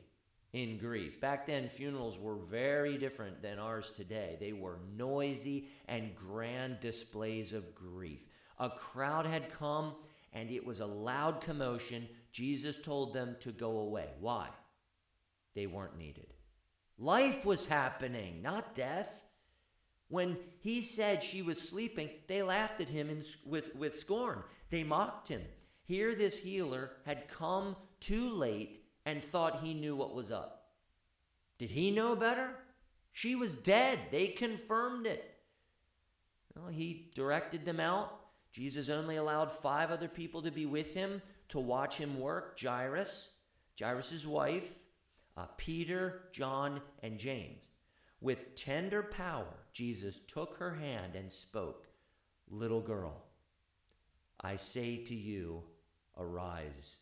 in 0.53 0.79
grief. 0.79 1.21
Back 1.21 1.47
then, 1.47 1.69
funerals 1.69 2.19
were 2.19 2.37
very 2.37 2.97
different 2.99 3.43
than 3.43 3.59
ours 3.59 3.91
today. 3.91 4.37
They 4.41 4.53
were 4.53 4.79
noisy 4.97 5.69
and 5.87 6.15
grand 6.15 6.81
displays 6.81 7.53
of 7.53 7.75
grief. 7.75 8.27
A 8.59 8.71
crowd 8.71 9.27
had 9.27 9.53
come 9.53 9.95
and 10.33 10.51
it 10.51 10.67
was 10.67 10.81
a 10.81 10.87
loud 10.87 11.41
commotion. 11.41 12.09
Jesus 12.33 12.77
told 12.77 13.15
them 13.15 13.37
to 13.41 13.53
go 13.53 13.79
away. 13.79 14.09
Why? 14.21 14.49
They 15.55 15.67
weren't 15.67 15.99
needed. 15.99 16.35
Life 16.99 17.47
was 17.47 17.67
happening, 17.67 18.43
not 18.43 18.75
death. 18.75 19.23
When 20.09 20.39
he 20.61 20.81
said 20.83 21.23
she 21.23 21.43
was 21.43 21.61
sleeping, 21.61 22.11
they 22.27 22.43
laughed 22.43 22.81
at 22.81 22.89
him 22.89 23.11
in, 23.11 23.23
with, 23.47 23.75
with 23.77 23.95
scorn. 23.95 24.43
They 24.71 24.83
mocked 24.83 25.29
him. 25.29 25.43
Here, 25.89 26.15
this 26.15 26.37
healer 26.37 26.91
had 27.07 27.29
come 27.31 27.75
too 27.99 28.29
late 28.29 28.85
and 29.07 29.25
thought 29.25 29.63
he 29.63 29.73
knew 29.73 29.97
what 29.97 30.15
was 30.15 30.31
up. 30.31 30.67
Did 31.57 31.71
he 31.71 31.91
know 31.91 32.15
better? 32.15 32.55
She 33.11 33.35
was 33.35 33.57
dead. 33.57 33.99
They 34.11 34.27
confirmed 34.29 35.07
it. 35.07 35.35
Well, 36.55 36.69
he 36.69 37.11
directed 37.15 37.65
them 37.65 37.81
out. 37.81 38.15
Jesus 38.53 38.91
only 38.91 39.17
allowed 39.17 39.51
five 39.51 39.91
other 39.91 40.09
people 40.09 40.43
to 40.43 40.51
be 40.51 40.67
with 40.67 40.93
him 40.93 41.23
to 41.49 41.59
watch 41.59 41.97
him 41.97 42.21
work 42.21 42.61
Jairus, 42.61 43.33
Jairus' 43.81 44.27
wife, 44.27 44.71
uh, 45.39 45.47
Peter, 45.57 46.25
John, 46.33 46.83
and 47.03 47.19
James. 47.19 47.65
With 48.21 48.55
tender 48.57 49.03
power, 49.03 49.55
Jesus 49.73 50.19
took 50.19 50.59
her 50.59 50.75
hand 50.75 51.15
and 51.15 51.33
spoke, 51.33 51.87
Little 52.51 52.83
girl, 52.83 53.25
I 54.43 54.57
say 54.57 54.99
to 55.05 55.15
you, 55.15 55.63
arise. 56.19 56.99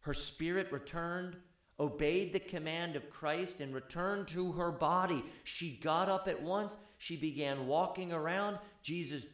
Her 0.00 0.14
spirit 0.14 0.70
returned, 0.70 1.36
obeyed 1.80 2.32
the 2.32 2.40
command 2.40 2.96
of 2.96 3.10
Christ, 3.10 3.60
and 3.60 3.74
returned 3.74 4.28
to 4.28 4.52
her 4.52 4.70
body. 4.70 5.24
She 5.44 5.78
got 5.82 6.08
up 6.08 6.28
at 6.28 6.42
once. 6.42 6.76
She 6.98 7.16
began 7.16 7.66
walking 7.66 8.12
around. 8.12 8.58
Jesus 8.82 9.26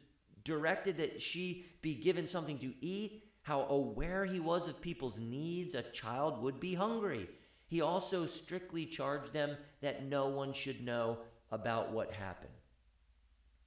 directed 0.44 0.96
that 0.96 1.20
she 1.20 1.66
be 1.82 1.94
given 1.94 2.26
something 2.26 2.58
to 2.58 2.74
eat. 2.80 3.24
How 3.42 3.62
aware 3.62 4.24
he 4.24 4.40
was 4.40 4.68
of 4.68 4.80
people's 4.80 5.18
needs. 5.18 5.74
A 5.74 5.82
child 5.82 6.42
would 6.42 6.60
be 6.60 6.74
hungry. 6.74 7.28
He 7.66 7.80
also 7.80 8.26
strictly 8.26 8.86
charged 8.86 9.32
them 9.32 9.56
that 9.80 10.04
no 10.04 10.28
one 10.28 10.52
should 10.52 10.84
know 10.84 11.18
about 11.50 11.90
what 11.90 12.12
happened. 12.12 12.52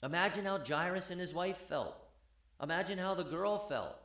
Imagine 0.03 0.45
how 0.45 0.59
Jairus 0.59 1.09
and 1.09 1.19
his 1.19 1.33
wife 1.33 1.57
felt. 1.57 1.95
Imagine 2.61 2.97
how 2.97 3.15
the 3.15 3.23
girl 3.23 3.57
felt. 3.57 3.95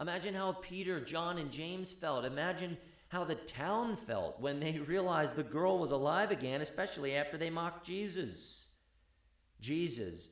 Imagine 0.00 0.34
how 0.34 0.52
Peter, 0.52 1.00
John, 1.00 1.38
and 1.38 1.50
James 1.50 1.92
felt. 1.92 2.24
Imagine 2.24 2.76
how 3.08 3.24
the 3.24 3.34
town 3.34 3.96
felt 3.96 4.40
when 4.40 4.60
they 4.60 4.78
realized 4.86 5.36
the 5.36 5.42
girl 5.42 5.78
was 5.78 5.90
alive 5.90 6.30
again, 6.30 6.60
especially 6.60 7.16
after 7.16 7.38
they 7.38 7.50
mocked 7.50 7.86
Jesus. 7.86 8.68
Jesus, 9.60 10.28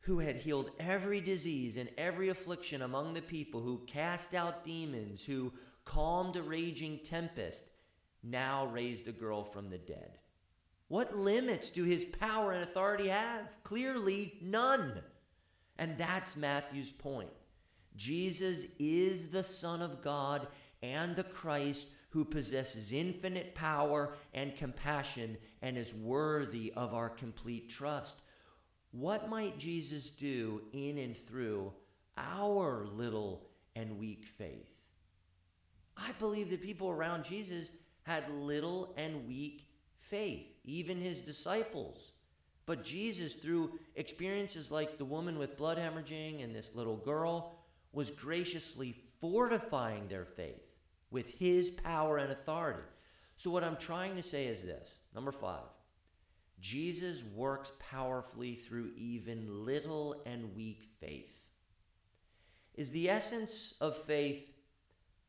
who 0.00 0.20
had 0.20 0.36
healed 0.36 0.70
every 0.78 1.20
disease 1.20 1.76
and 1.76 1.88
every 1.98 2.28
affliction 2.28 2.82
among 2.82 3.12
the 3.12 3.22
people, 3.22 3.60
who 3.60 3.82
cast 3.86 4.34
out 4.34 4.62
demons, 4.62 5.24
who 5.24 5.52
calmed 5.84 6.36
a 6.36 6.42
raging 6.42 7.00
tempest, 7.02 7.70
now 8.22 8.66
raised 8.66 9.08
a 9.08 9.12
girl 9.12 9.42
from 9.42 9.68
the 9.68 9.78
dead. 9.78 10.18
What 10.88 11.16
limits 11.16 11.70
do 11.70 11.82
his 11.82 12.04
power 12.04 12.52
and 12.52 12.62
authority 12.62 13.08
have? 13.08 13.48
Clearly, 13.64 14.38
none. 14.40 15.00
And 15.78 15.98
that's 15.98 16.36
Matthew's 16.36 16.92
point. 16.92 17.30
Jesus 17.96 18.66
is 18.78 19.30
the 19.30 19.42
Son 19.42 19.82
of 19.82 20.02
God 20.02 20.46
and 20.82 21.16
the 21.16 21.24
Christ 21.24 21.88
who 22.10 22.24
possesses 22.24 22.92
infinite 22.92 23.54
power 23.54 24.14
and 24.32 24.56
compassion 24.56 25.36
and 25.62 25.76
is 25.76 25.92
worthy 25.94 26.72
of 26.76 26.94
our 26.94 27.08
complete 27.08 27.68
trust. 27.68 28.20
What 28.92 29.28
might 29.28 29.58
Jesus 29.58 30.10
do 30.10 30.62
in 30.72 30.98
and 30.98 31.16
through 31.16 31.72
our 32.16 32.86
little 32.86 33.48
and 33.74 33.98
weak 33.98 34.24
faith? 34.24 34.70
I 35.96 36.12
believe 36.18 36.50
that 36.50 36.62
people 36.62 36.88
around 36.88 37.24
Jesus 37.24 37.70
had 38.04 38.30
little 38.30 38.94
and 38.96 39.26
weak 39.26 39.68
faith, 39.96 40.46
even 40.64 41.00
his 41.00 41.20
disciples. 41.20 42.12
But 42.64 42.84
Jesus, 42.84 43.34
through 43.34 43.78
experiences 43.94 44.70
like 44.70 44.98
the 44.98 45.04
woman 45.04 45.38
with 45.38 45.56
blood 45.56 45.78
hemorrhaging 45.78 46.42
and 46.42 46.54
this 46.54 46.74
little 46.74 46.96
girl, 46.96 47.55
was 47.96 48.10
graciously 48.10 48.94
fortifying 49.20 50.06
their 50.06 50.26
faith 50.26 50.60
with 51.10 51.30
his 51.30 51.70
power 51.70 52.18
and 52.18 52.30
authority. 52.30 52.82
So, 53.36 53.50
what 53.50 53.64
I'm 53.64 53.78
trying 53.78 54.16
to 54.16 54.22
say 54.22 54.44
is 54.46 54.60
this 54.60 54.98
number 55.14 55.32
five, 55.32 55.64
Jesus 56.60 57.24
works 57.34 57.72
powerfully 57.78 58.54
through 58.54 58.90
even 58.98 59.64
little 59.64 60.22
and 60.26 60.54
weak 60.54 60.84
faith. 61.00 61.48
Is 62.74 62.92
the 62.92 63.08
essence 63.08 63.74
of 63.80 63.96
faith 63.96 64.52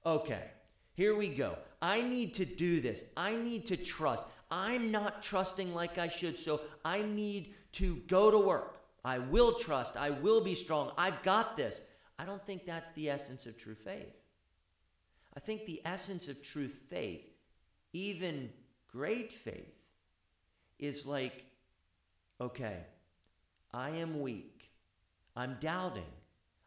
okay? 0.06 0.52
Here 0.92 1.16
we 1.16 1.30
go. 1.30 1.58
I 1.82 2.02
need 2.02 2.34
to 2.34 2.46
do 2.46 2.82
this. 2.82 3.06
I 3.16 3.38
need 3.38 3.66
to 3.68 3.78
trust. 3.78 4.28
I'm 4.52 4.92
not 4.92 5.22
trusting 5.22 5.74
like 5.74 5.98
I 5.98 6.10
should, 6.10 6.38
so 6.38 6.60
I 6.84 7.02
need 7.02 7.56
to 7.74 8.02
go 8.08 8.30
to 8.30 8.38
work. 8.38 8.80
I 9.06 9.20
will 9.20 9.54
trust. 9.54 9.96
I 9.96 10.10
will 10.10 10.44
be 10.44 10.56
strong. 10.56 10.92
I've 10.98 11.24
got 11.24 11.56
this. 11.56 11.82
I 12.20 12.26
don't 12.26 12.44
think 12.46 12.66
that's 12.66 12.92
the 12.92 13.10
essence 13.10 13.46
of 13.46 13.58
true 13.58 13.76
faith. 13.76 14.16
I 15.36 15.40
think 15.40 15.66
the 15.66 15.82
essence 15.86 16.28
of 16.28 16.42
true 16.42 16.68
faith, 16.68 17.30
even 17.94 18.50
great 18.92 19.32
faith, 19.32 19.76
is 20.80 21.06
like, 21.06 21.46
okay, 22.42 22.78
I 23.72 23.90
am 23.92 24.22
weak. 24.22 24.72
I'm 25.36 25.58
doubting. 25.60 26.04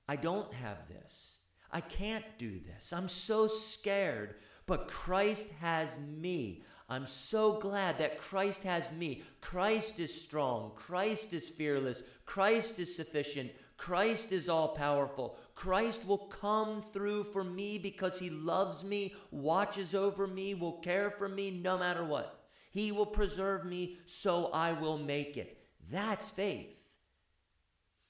I 0.09 0.17
don't 0.17 0.53
have 0.55 0.89
this. 0.89 1.39
I 1.73 1.81
can't 1.81 2.25
do 2.39 2.61
this. 2.61 2.93
I'm 2.93 3.09
so 3.09 3.49
scared, 3.49 4.37
but 4.67 4.89
Christ 4.89 5.53
has 5.61 5.97
me. 5.99 6.63
I'm 6.89 7.07
so 7.07 7.53
glad 7.55 7.99
that 7.99 8.19
Christ 8.19 8.65
has 8.65 8.91
me. 8.91 9.23
Christ 9.41 10.01
is 10.01 10.13
strong. 10.13 10.73
Christ 10.75 11.33
is 11.33 11.49
fearless. 11.49 12.03
Christ 12.27 12.81
is 12.81 12.95
sufficient. 12.95 13.53
Christ 13.81 14.31
is 14.31 14.47
all 14.47 14.69
powerful. 14.69 15.39
Christ 15.55 16.07
will 16.07 16.19
come 16.19 16.83
through 16.83 17.25
for 17.25 17.43
me 17.43 17.79
because 17.79 18.19
he 18.19 18.29
loves 18.29 18.85
me, 18.85 19.15
watches 19.31 19.95
over 19.95 20.27
me, 20.27 20.53
will 20.53 20.75
care 20.75 21.11
for 21.11 21.31
me 21.31 21.51
no 21.51 21.79
matter 21.79 22.05
what. 22.05 22.45
He 22.73 22.93
will 22.93 23.07
preserve 23.07 23.65
me 23.65 23.97
so 24.05 24.51
I 24.53 24.75
will 24.75 24.99
make 24.99 25.39
it. 25.39 25.57
That's 25.91 26.31
faith. 26.31 26.85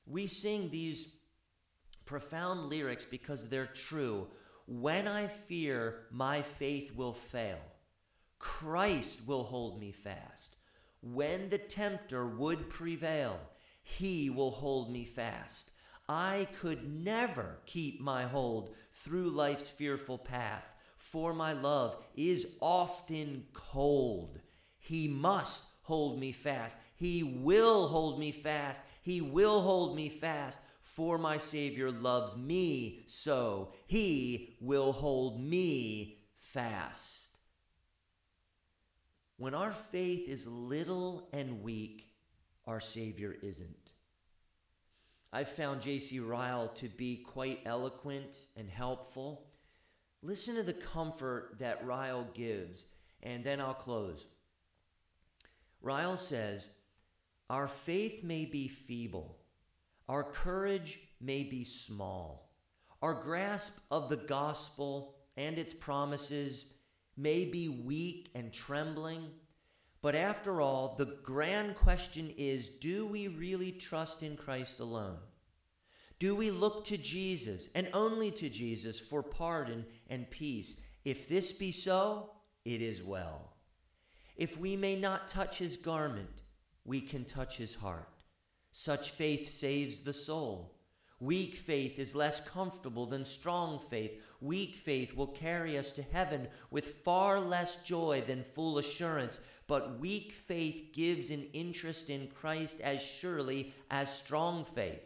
We 0.06 0.26
sing 0.26 0.70
these 0.70 1.14
profound 2.04 2.64
lyrics 2.64 3.04
because 3.04 3.48
they're 3.48 3.66
true. 3.66 4.26
When 4.66 5.06
I 5.06 5.28
fear 5.28 6.00
my 6.10 6.42
faith 6.42 6.96
will 6.96 7.14
fail, 7.14 7.60
Christ 8.40 9.28
will 9.28 9.44
hold 9.44 9.78
me 9.78 9.92
fast. 9.92 10.56
When 11.00 11.48
the 11.48 11.58
tempter 11.58 12.26
would 12.26 12.68
prevail, 12.68 13.38
he 13.98 14.30
will 14.30 14.52
hold 14.52 14.90
me 14.90 15.04
fast. 15.04 15.72
I 16.08 16.48
could 16.60 16.88
never 16.88 17.58
keep 17.66 18.00
my 18.00 18.22
hold 18.24 18.74
through 18.92 19.30
life's 19.30 19.68
fearful 19.68 20.18
path, 20.18 20.74
for 20.96 21.32
my 21.32 21.52
love 21.52 21.96
is 22.16 22.56
often 22.60 23.46
cold. 23.52 24.38
He 24.78 25.08
must 25.08 25.64
hold 25.82 26.18
me 26.18 26.32
fast. 26.32 26.78
He 26.96 27.22
will 27.22 27.88
hold 27.88 28.18
me 28.18 28.32
fast. 28.32 28.82
He 29.02 29.20
will 29.20 29.60
hold 29.60 29.96
me 29.96 30.08
fast. 30.08 30.60
For 30.82 31.18
my 31.18 31.38
Savior 31.38 31.90
loves 31.90 32.36
me 32.36 33.04
so. 33.06 33.72
He 33.86 34.56
will 34.60 34.92
hold 34.92 35.40
me 35.40 36.18
fast. 36.36 37.28
When 39.36 39.54
our 39.54 39.72
faith 39.72 40.28
is 40.28 40.46
little 40.46 41.28
and 41.32 41.62
weak, 41.62 42.09
our 42.70 42.80
Savior 42.80 43.34
isn't. 43.42 43.90
I've 45.32 45.48
found 45.48 45.80
J.C. 45.80 46.20
Ryle 46.20 46.68
to 46.76 46.88
be 46.88 47.16
quite 47.16 47.58
eloquent 47.66 48.44
and 48.56 48.70
helpful. 48.70 49.48
Listen 50.22 50.54
to 50.54 50.62
the 50.62 50.72
comfort 50.72 51.56
that 51.58 51.84
Ryle 51.84 52.28
gives, 52.32 52.86
and 53.24 53.42
then 53.42 53.60
I'll 53.60 53.74
close. 53.74 54.28
Ryle 55.82 56.16
says, 56.16 56.68
Our 57.48 57.66
faith 57.66 58.22
may 58.22 58.44
be 58.44 58.68
feeble, 58.68 59.38
our 60.08 60.22
courage 60.22 61.00
may 61.20 61.42
be 61.42 61.64
small, 61.64 62.52
our 63.02 63.14
grasp 63.14 63.80
of 63.90 64.08
the 64.08 64.16
gospel 64.16 65.16
and 65.36 65.58
its 65.58 65.74
promises 65.74 66.74
may 67.16 67.46
be 67.46 67.68
weak 67.68 68.30
and 68.36 68.52
trembling. 68.52 69.24
But 70.02 70.14
after 70.14 70.60
all, 70.60 70.94
the 70.96 71.16
grand 71.22 71.76
question 71.76 72.32
is 72.38 72.68
do 72.68 73.06
we 73.06 73.28
really 73.28 73.72
trust 73.72 74.22
in 74.22 74.36
Christ 74.36 74.80
alone? 74.80 75.18
Do 76.18 76.34
we 76.34 76.50
look 76.50 76.84
to 76.86 76.98
Jesus 76.98 77.68
and 77.74 77.88
only 77.92 78.30
to 78.32 78.48
Jesus 78.48 79.00
for 79.00 79.22
pardon 79.22 79.86
and 80.08 80.30
peace? 80.30 80.82
If 81.04 81.28
this 81.28 81.52
be 81.52 81.72
so, 81.72 82.30
it 82.64 82.82
is 82.82 83.02
well. 83.02 83.54
If 84.36 84.58
we 84.58 84.76
may 84.76 84.96
not 84.96 85.28
touch 85.28 85.58
his 85.58 85.76
garment, 85.76 86.42
we 86.84 87.00
can 87.00 87.24
touch 87.24 87.56
his 87.56 87.74
heart. 87.74 88.08
Such 88.72 89.10
faith 89.10 89.48
saves 89.48 90.00
the 90.00 90.12
soul. 90.12 90.79
Weak 91.20 91.54
faith 91.54 91.98
is 91.98 92.14
less 92.14 92.40
comfortable 92.40 93.04
than 93.04 93.26
strong 93.26 93.78
faith. 93.78 94.22
Weak 94.40 94.74
faith 94.74 95.14
will 95.14 95.26
carry 95.26 95.76
us 95.76 95.92
to 95.92 96.02
heaven 96.02 96.48
with 96.70 97.02
far 97.04 97.38
less 97.38 97.76
joy 97.82 98.24
than 98.26 98.42
full 98.42 98.78
assurance, 98.78 99.38
but 99.66 100.00
weak 100.00 100.32
faith 100.32 100.92
gives 100.94 101.28
an 101.28 101.46
interest 101.52 102.08
in 102.08 102.28
Christ 102.28 102.80
as 102.80 103.02
surely 103.02 103.74
as 103.90 104.12
strong 104.12 104.64
faith. 104.64 105.02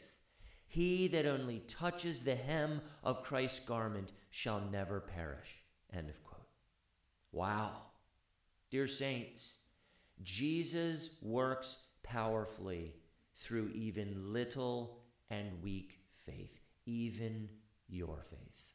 He 0.68 1.08
that 1.08 1.26
only 1.26 1.60
touches 1.66 2.22
the 2.22 2.36
hem 2.36 2.80
of 3.02 3.24
Christ's 3.24 3.60
garment 3.60 4.12
shall 4.30 4.60
never 4.70 5.00
perish. 5.00 5.64
End 5.92 6.08
of 6.08 6.22
quote. 6.22 6.46
Wow. 7.32 7.72
Dear 8.70 8.86
saints, 8.86 9.56
Jesus 10.22 11.18
works 11.22 11.78
powerfully 12.04 12.94
through 13.34 13.70
even 13.74 14.32
little 14.32 15.00
and 15.28 15.60
weak 15.60 16.03
faith, 16.26 16.60
even 16.86 17.48
your 17.88 18.22
faith. 18.28 18.73